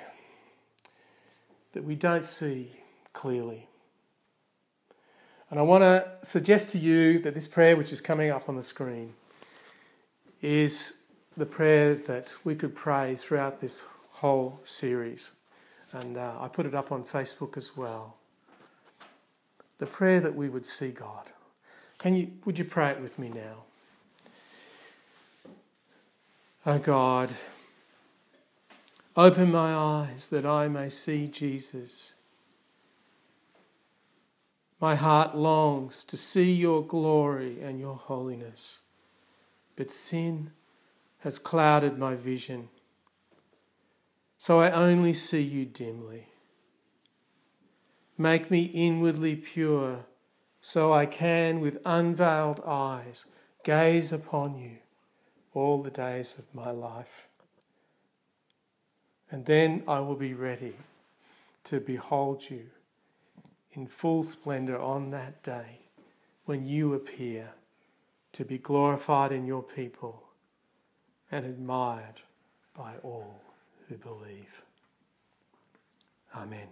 that 1.73 1.85
we 1.85 1.97
don't 1.97 2.25
see 2.25 2.71
clearly. 3.13 3.69
And 5.51 5.59
I 5.59 5.63
want 5.63 5.83
to 5.83 6.09
suggest 6.23 6.71
to 6.71 6.79
you 6.79 7.19
that 7.21 7.35
this 7.35 7.47
prayer, 7.47 7.77
which 7.77 7.93
is 7.93 8.01
coming 8.01 8.31
up 8.31 8.49
on 8.49 8.57
the 8.57 8.63
screen, 8.63 9.15
is 10.41 11.03
the 11.37 11.47
prayer 11.47 11.95
that 11.95 12.33
we 12.45 12.55
could 12.55 12.75
pray 12.75 13.17
throughout 13.17 13.61
this 13.61 13.85
whole 14.13 14.61
series. 14.65 15.33
And 15.93 16.17
uh, 16.17 16.33
I 16.41 16.49
put 16.49 16.67
it 16.67 16.75
up 16.75 16.93
on 16.93 17.05
Facebook 17.05 17.57
as 17.57 17.77
well. 17.77 18.17
The 19.79 19.87
prayer 19.87 20.21
that 20.21 20.35
we 20.35 20.49
would 20.49 20.65
see 20.65 20.91
God. 20.91 21.27
Can 21.99 22.17
you, 22.17 22.31
would 22.45 22.59
you 22.59 22.65
pray 22.65 22.91
it 22.91 23.01
with 23.01 23.19
me 23.19 23.29
now? 23.29 23.65
Oh 26.67 26.79
God, 26.79 27.31
Open 29.17 29.53
my 29.53 29.73
eyes 29.73 30.29
that 30.31 30.45
I 30.45 30.67
may 30.67 30.89
see 30.89 31.29
Jesus. 31.29 32.15
My 34.81 34.97
heart 34.97 35.37
longs 35.37 36.03
to 36.05 36.17
see 36.17 36.53
your 36.53 36.85
glory 36.85 37.63
and 37.63 37.79
your 37.79 37.95
holiness, 37.95 38.81
but 39.77 39.93
sin 39.93 40.51
has 41.21 41.39
clouded 41.39 41.97
my 41.97 42.17
vision, 42.17 42.69
so 44.37 44.61
I 44.61 44.71
only 44.71 45.13
see 45.13 45.43
you 45.43 45.65
dimly. 45.65 46.27
Make 48.19 48.51
me 48.51 48.65
inwardly 48.65 49.37
pure, 49.37 50.07
so 50.61 50.93
I 50.93 51.07
can, 51.07 51.61
with 51.61 51.79
unveiled 51.87 52.61
eyes, 52.67 53.27
gaze 53.63 54.13
upon 54.13 54.59
you 54.59 54.79
all 55.55 55.83
the 55.83 55.91
days 55.91 56.35
of 56.37 56.53
my 56.53 56.73
life. 56.73 57.29
And 59.31 59.47
then 59.47 59.83
I 59.89 60.01
will 60.01 60.17
be 60.17 60.35
ready 60.35 60.77
to 61.65 61.81
behold 61.81 62.51
you 62.51 62.67
in 63.73 63.87
full 63.87 64.23
splendor 64.23 64.79
on 64.79 65.11
that 65.11 65.43
day 65.43 65.81
when 66.45 66.67
you 66.67 66.95
appear 66.95 67.51
to 68.33 68.45
be 68.45 68.59
glorified 68.59 69.33
in 69.33 69.47
your 69.47 69.63
people 69.63 70.23
and 71.31 71.47
admired 71.47 72.21
by 72.77 72.95
all 73.03 73.41
who 73.89 73.97
believe. 73.97 74.63
Amen. 76.37 76.69